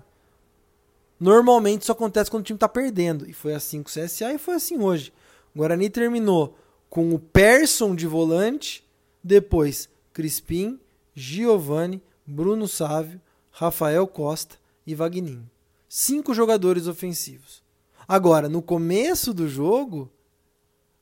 normalmente 1.20 1.82
isso 1.82 1.92
acontece 1.92 2.30
quando 2.30 2.44
o 2.44 2.46
time 2.46 2.58
está 2.58 2.70
perdendo. 2.70 3.28
E 3.28 3.34
foi 3.34 3.56
assim 3.56 3.82
com 3.82 3.90
o 3.90 3.92
CSA 3.92 4.32
e 4.32 4.38
foi 4.38 4.54
assim 4.54 4.80
hoje. 4.80 5.12
O 5.56 5.58
Guarani 5.58 5.90
terminou 5.90 6.56
com 6.94 7.12
o 7.12 7.18
Persson 7.18 7.96
de 7.96 8.06
volante, 8.06 8.88
depois 9.24 9.90
Crispim, 10.14 10.80
Giovani, 11.16 12.00
Bruno 12.24 12.68
Sávio, 12.68 13.20
Rafael 13.50 14.06
Costa 14.06 14.58
e 14.86 14.94
Vagninho. 14.94 15.50
Cinco 15.90 16.36
jogadores 16.36 16.86
ofensivos. 16.86 17.64
Agora, 18.08 18.48
no 18.48 18.62
começo 18.62 19.34
do 19.34 19.50
jogo, 19.50 20.08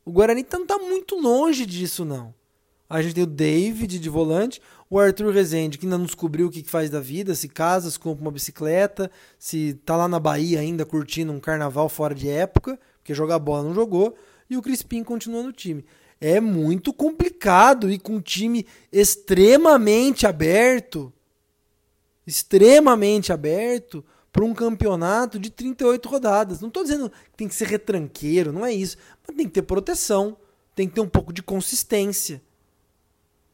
o 0.06 0.14
Guarani 0.14 0.48
não 0.50 0.62
está 0.62 0.78
muito 0.78 1.20
longe 1.20 1.66
disso, 1.66 2.06
não. 2.06 2.34
A 2.90 3.02
gente 3.02 3.16
tem 3.16 3.26
o 3.26 3.28
David 3.28 4.00
de 4.00 4.10
volante, 4.10 4.62
o 4.90 4.98
Arthur 4.98 5.34
Rezende, 5.34 5.78
que 5.78 5.86
ainda 5.86 5.98
não 5.98 6.06
descobriu 6.06 6.48
o 6.48 6.50
que 6.50 6.64
faz 6.64 6.90
da 6.90 7.02
vida, 7.02 7.36
se 7.36 7.50
casa, 7.50 7.92
se 7.92 8.00
compra 8.00 8.22
uma 8.22 8.32
bicicleta, 8.32 9.12
se 9.38 9.74
tá 9.86 9.98
lá 9.98 10.08
na 10.08 10.22
Bahia 10.22 10.62
ainda 10.62 10.86
curtindo 10.86 11.34
um 11.34 11.40
carnaval 11.42 11.90
fora 11.90 12.16
de 12.16 12.30
época, 12.30 12.80
porque 13.00 13.14
jogar 13.14 13.40
bola 13.40 13.64
não 13.64 13.74
jogou, 13.74 14.16
e 14.52 14.58
o 14.58 14.62
Crispim 14.62 15.02
continua 15.02 15.42
no 15.42 15.54
time. 15.54 15.86
É 16.20 16.42
muito 16.42 16.92
complicado 16.92 17.90
e 17.90 17.98
com 17.98 18.18
um 18.18 18.22
time 18.22 18.68
extremamente 18.92 20.28
aberto, 20.28 21.12
extremamente 22.28 23.32
aberto, 23.32 24.04
para 24.30 24.44
um 24.44 24.54
campeonato 24.54 25.40
de 25.40 25.50
38 25.50 26.10
rodadas. 26.10 26.60
Não 26.60 26.68
estou 26.68 26.84
dizendo 26.84 27.10
que 27.10 27.38
tem 27.38 27.48
que 27.48 27.56
ser 27.56 27.68
retranqueiro, 27.68 28.52
não 28.52 28.66
é 28.66 28.74
isso. 28.74 28.98
Mas 29.26 29.38
tem 29.38 29.46
que 29.46 29.54
ter 29.54 29.62
proteção, 29.62 30.36
tem 30.76 30.86
que 30.86 30.96
ter 30.96 31.02
um 31.02 31.08
pouco 31.08 31.32
de 31.32 31.42
consistência. 31.42 32.42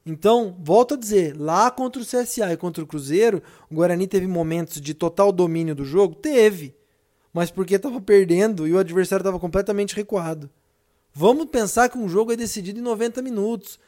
Então, 0.03 0.57
volto 0.63 0.95
a 0.95 0.97
dizer, 0.97 1.39
lá 1.39 1.69
contra 1.69 2.01
o 2.01 2.05
CSA 2.05 2.51
e 2.51 2.57
contra 2.57 2.83
o 2.83 2.87
Cruzeiro, 2.87 3.43
o 3.69 3.75
Guarani 3.75 4.07
teve 4.07 4.25
momentos 4.25 4.81
de 4.81 4.95
total 4.95 5.31
domínio 5.31 5.75
do 5.75 5.85
jogo? 5.85 6.15
Teve. 6.15 6.73
Mas 7.31 7.51
porque 7.51 7.75
estava 7.75 8.01
perdendo 8.01 8.67
e 8.67 8.73
o 8.73 8.79
adversário 8.79 9.21
estava 9.21 9.39
completamente 9.39 9.95
recuado. 9.95 10.49
Vamos 11.19 11.47
pensar 11.47 11.89
que 11.89 11.97
um 11.97 12.07
jogo 12.07 12.31
é 12.31 12.35
decidido 12.35 12.77
em 12.77 12.83
90 12.83 13.23
minutos, 13.23 13.79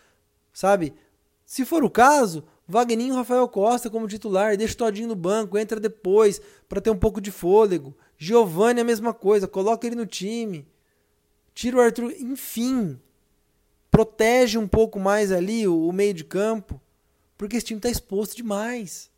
sabe? 0.52 0.96
Se 1.46 1.64
for 1.64 1.84
o 1.84 1.90
caso, 1.90 2.44
Vagninho 2.68 3.14
Rafael 3.14 3.48
Costa 3.48 3.88
como 3.88 4.08
titular, 4.08 4.58
deixa 4.58 4.74
o 4.74 4.78
Todinho 4.78 5.10
no 5.10 5.16
banco, 5.16 5.56
entra 5.56 5.80
depois 5.80 6.42
para 6.68 6.82
ter 6.82 6.90
um 6.90 6.98
pouco 6.98 7.22
de 7.22 7.30
fôlego. 7.30 7.96
Giovanni 8.18 8.82
a 8.82 8.84
mesma 8.84 9.14
coisa, 9.14 9.48
coloca 9.48 9.86
ele 9.86 9.96
no 9.96 10.08
time. 10.08 10.68
Tira 11.54 11.78
o 11.78 11.82
Arthur, 11.82 12.12
enfim. 12.20 13.00
Protege 13.92 14.58
um 14.58 14.68
pouco 14.68 15.00
mais 15.00 15.32
ali 15.32 15.68
o, 15.68 15.88
o 15.88 15.94
meio 15.94 16.16
de 16.16 16.24
campo, 16.24 16.82
porque 17.38 17.58
esse 17.58 17.68
time 17.68 17.78
está 17.78 17.92
exposto 17.92 18.36
demais. 18.36 19.12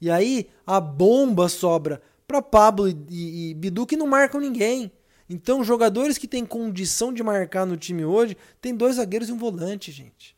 E 0.00 0.08
aí 0.08 0.48
a 0.64 0.78
bomba 0.78 1.48
sobra 1.48 2.00
para 2.24 2.40
Pablo 2.40 2.88
e, 2.88 2.96
e, 3.10 3.50
e 3.50 3.54
Bidu 3.54 3.84
que 3.84 3.96
não 3.96 4.06
marcam 4.06 4.40
ninguém. 4.40 4.92
Então, 5.32 5.64
jogadores 5.64 6.18
que 6.18 6.28
têm 6.28 6.44
condição 6.44 7.10
de 7.10 7.22
marcar 7.22 7.64
no 7.64 7.74
time 7.74 8.04
hoje, 8.04 8.36
tem 8.60 8.76
dois 8.76 8.96
zagueiros 8.96 9.30
e 9.30 9.32
um 9.32 9.38
volante, 9.38 9.90
gente. 9.90 10.36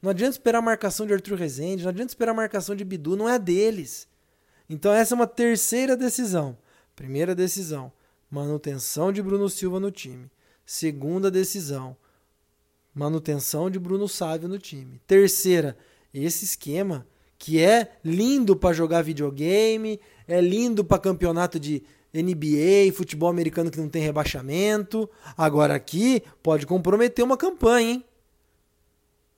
Não 0.00 0.10
adianta 0.10 0.30
esperar 0.30 0.60
a 0.60 0.62
marcação 0.62 1.04
de 1.04 1.12
Arthur 1.12 1.36
Rezende, 1.36 1.82
não 1.82 1.90
adianta 1.90 2.12
esperar 2.12 2.30
a 2.30 2.36
marcação 2.36 2.76
de 2.76 2.84
Bidu, 2.84 3.16
não 3.16 3.28
é 3.28 3.36
deles. 3.36 4.06
Então 4.70 4.92
essa 4.92 5.12
é 5.12 5.16
uma 5.16 5.26
terceira 5.26 5.96
decisão. 5.96 6.56
Primeira 6.94 7.34
decisão, 7.34 7.92
manutenção 8.30 9.12
de 9.12 9.20
Bruno 9.20 9.48
Silva 9.48 9.80
no 9.80 9.90
time. 9.90 10.30
Segunda 10.64 11.28
decisão, 11.28 11.96
manutenção 12.94 13.68
de 13.68 13.80
Bruno 13.80 14.08
Sávio 14.08 14.48
no 14.48 14.58
time. 14.58 15.00
Terceira, 15.04 15.76
esse 16.14 16.44
esquema 16.44 17.04
que 17.36 17.60
é 17.60 17.96
lindo 18.04 18.54
para 18.54 18.72
jogar 18.72 19.02
videogame, 19.02 19.98
é 20.28 20.40
lindo 20.40 20.84
para 20.84 21.00
campeonato 21.00 21.58
de 21.58 21.82
NBA, 22.14 22.92
futebol 22.94 23.28
americano 23.28 23.70
que 23.70 23.80
não 23.80 23.88
tem 23.88 24.02
rebaixamento. 24.02 25.08
Agora 25.36 25.74
aqui 25.74 26.22
pode 26.42 26.66
comprometer 26.66 27.24
uma 27.24 27.36
campanha, 27.36 27.90
hein? 27.92 28.04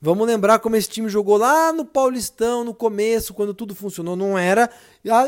Vamos 0.01 0.27
lembrar 0.27 0.59
como 0.59 0.77
esse 0.77 0.89
time 0.89 1.09
jogou 1.09 1.39
lá 1.39 1.73
no 1.73 1.85
Paulistão, 1.85 2.63
no 2.63 2.75
começo, 2.75 3.33
quando 3.33 3.55
tudo 3.55 3.75
funcionou. 3.75 4.15
Não 4.15 4.37
era 4.37 4.69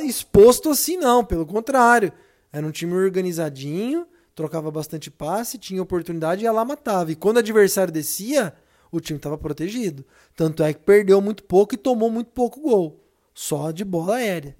exposto 0.05 0.69
assim, 0.69 0.99
não. 0.99 1.25
Pelo 1.25 1.47
contrário. 1.47 2.13
Era 2.53 2.67
um 2.67 2.71
time 2.71 2.93
organizadinho, 2.93 4.07
trocava 4.35 4.71
bastante 4.71 5.11
passe, 5.11 5.57
tinha 5.57 5.83
oportunidade 5.83 6.43
e 6.43 6.45
ia 6.45 6.53
lá 6.53 6.65
matava. 6.65 7.11
E 7.11 7.17
quando 7.17 7.37
o 7.37 7.41
adversário 7.41 7.93
descia, 7.93 8.55
o 8.91 9.01
time 9.01 9.19
estava 9.19 9.39
protegido. 9.39 10.05
Tanto 10.35 10.63
é 10.63 10.75
que 10.75 10.81
perdeu 10.81 11.21
muito 11.23 11.45
pouco 11.45 11.75
e 11.75 11.79
tomou 11.79 12.11
muito 12.11 12.31
pouco 12.33 12.61
gol. 12.61 13.03
Só 13.33 13.71
de 13.71 13.85
bola 13.85 14.17
aérea. 14.17 14.57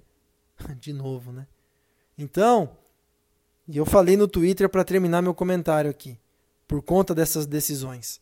De 0.79 0.93
novo, 0.93 1.31
né? 1.31 1.45
Então, 2.17 2.71
e 3.67 3.77
eu 3.77 3.85
falei 3.85 4.17
no 4.17 4.27
Twitter 4.27 4.67
para 4.69 4.83
terminar 4.83 5.21
meu 5.21 5.33
comentário 5.33 5.89
aqui, 5.91 6.17
por 6.67 6.81
conta 6.81 7.13
dessas 7.13 7.45
decisões. 7.45 8.19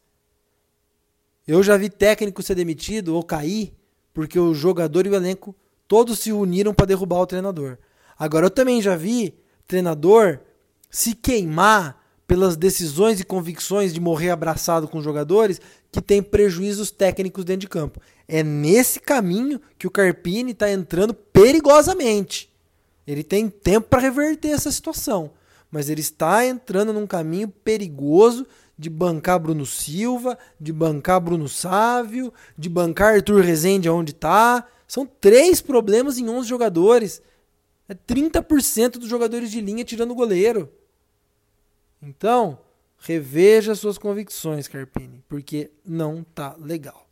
Eu 1.47 1.61
já 1.61 1.77
vi 1.77 1.89
técnico 1.89 2.41
ser 2.41 2.55
demitido 2.55 3.15
ou 3.15 3.23
cair 3.23 3.73
porque 4.13 4.39
o 4.39 4.53
jogador 4.53 5.05
e 5.05 5.09
o 5.09 5.15
elenco 5.15 5.55
todos 5.87 6.19
se 6.19 6.31
uniram 6.31 6.73
para 6.73 6.87
derrubar 6.87 7.19
o 7.19 7.27
treinador. 7.27 7.77
Agora 8.17 8.47
eu 8.47 8.49
também 8.49 8.81
já 8.81 8.95
vi 8.95 9.37
treinador 9.67 10.39
se 10.89 11.13
queimar 11.13 12.01
pelas 12.25 12.57
decisões 12.57 13.19
e 13.19 13.23
convicções 13.23 13.93
de 13.93 13.99
morrer 13.99 14.31
abraçado 14.31 14.87
com 14.87 15.01
jogadores 15.01 15.61
que 15.91 16.01
tem 16.01 16.23
prejuízos 16.23 16.89
técnicos 16.89 17.45
dentro 17.45 17.61
de 17.61 17.67
campo. 17.67 18.01
É 18.27 18.41
nesse 18.41 18.99
caminho 18.99 19.61
que 19.77 19.85
o 19.85 19.91
Carpini 19.91 20.51
está 20.51 20.71
entrando 20.71 21.13
perigosamente. 21.13 22.54
Ele 23.07 23.23
tem 23.23 23.49
tempo 23.49 23.87
para 23.87 24.01
reverter 24.01 24.49
essa 24.49 24.71
situação, 24.71 25.31
mas 25.69 25.89
ele 25.89 26.01
está 26.01 26.45
entrando 26.45 26.91
num 26.91 27.05
caminho 27.05 27.47
perigoso 27.47 28.47
de 28.77 28.89
bancar 28.89 29.39
Bruno 29.39 29.65
Silva, 29.65 30.37
de 30.59 30.73
bancar 30.73 31.21
Bruno 31.21 31.47
Sávio, 31.47 32.33
de 32.57 32.69
bancar 32.69 33.15
Arthur 33.15 33.41
Rezende 33.41 33.89
onde 33.89 34.11
está. 34.11 34.67
São 34.87 35.05
três 35.05 35.61
problemas 35.61 36.17
em 36.17 36.29
11 36.29 36.47
jogadores. 36.47 37.21
É 37.87 37.93
30% 37.93 38.91
dos 38.97 39.07
jogadores 39.07 39.51
de 39.51 39.61
linha 39.61 39.85
tirando 39.85 40.11
o 40.11 40.15
goleiro. 40.15 40.71
Então, 42.01 42.59
reveja 42.99 43.75
suas 43.75 43.97
convicções, 43.97 44.67
Carpini, 44.67 45.23
porque 45.29 45.71
não 45.85 46.23
tá 46.23 46.55
legal. 46.59 47.07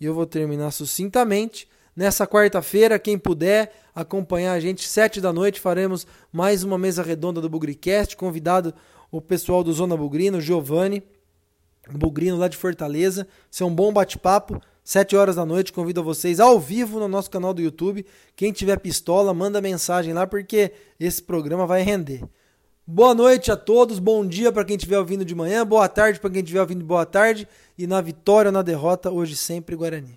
E 0.00 0.04
eu 0.04 0.14
vou 0.14 0.26
terminar 0.26 0.70
sucintamente. 0.70 1.68
Nessa 1.98 2.28
quarta-feira, 2.28 2.96
quem 2.96 3.18
puder 3.18 3.72
acompanhar 3.92 4.52
a 4.52 4.60
gente, 4.60 4.86
sete 4.86 5.20
da 5.20 5.32
noite, 5.32 5.60
faremos 5.60 6.06
mais 6.30 6.62
uma 6.62 6.78
mesa 6.78 7.02
redonda 7.02 7.40
do 7.40 7.48
Bugricast. 7.48 8.16
Convidado 8.16 8.72
o 9.10 9.20
pessoal 9.20 9.64
do 9.64 9.72
Zona 9.72 9.96
Bugrino, 9.96 10.40
Giovanni, 10.40 11.02
Bugrino 11.90 12.36
lá 12.36 12.46
de 12.46 12.56
Fortaleza. 12.56 13.26
Isso 13.50 13.64
é 13.64 13.66
um 13.66 13.74
bom 13.74 13.92
bate-papo. 13.92 14.62
Sete 14.84 15.16
horas 15.16 15.34
da 15.34 15.44
noite, 15.44 15.72
convido 15.72 16.04
vocês 16.04 16.38
ao 16.38 16.60
vivo 16.60 17.00
no 17.00 17.08
nosso 17.08 17.28
canal 17.30 17.52
do 17.52 17.60
YouTube. 17.60 18.06
Quem 18.36 18.52
tiver 18.52 18.78
pistola, 18.78 19.34
manda 19.34 19.60
mensagem 19.60 20.14
lá, 20.14 20.24
porque 20.24 20.70
esse 21.00 21.20
programa 21.20 21.66
vai 21.66 21.82
render. 21.82 22.22
Boa 22.86 23.12
noite 23.12 23.50
a 23.50 23.56
todos, 23.56 23.98
bom 23.98 24.24
dia 24.24 24.52
para 24.52 24.64
quem 24.64 24.76
estiver 24.76 25.00
ouvindo 25.00 25.24
de 25.24 25.34
manhã, 25.34 25.66
boa 25.66 25.88
tarde 25.88 26.20
para 26.20 26.30
quem 26.30 26.42
estiver 26.42 26.60
ouvindo 26.60 26.84
boa 26.84 27.04
tarde. 27.04 27.48
E 27.76 27.88
na 27.88 28.00
vitória 28.00 28.50
ou 28.50 28.52
na 28.52 28.62
derrota, 28.62 29.10
hoje 29.10 29.34
sempre 29.34 29.74
Guarani. 29.74 30.16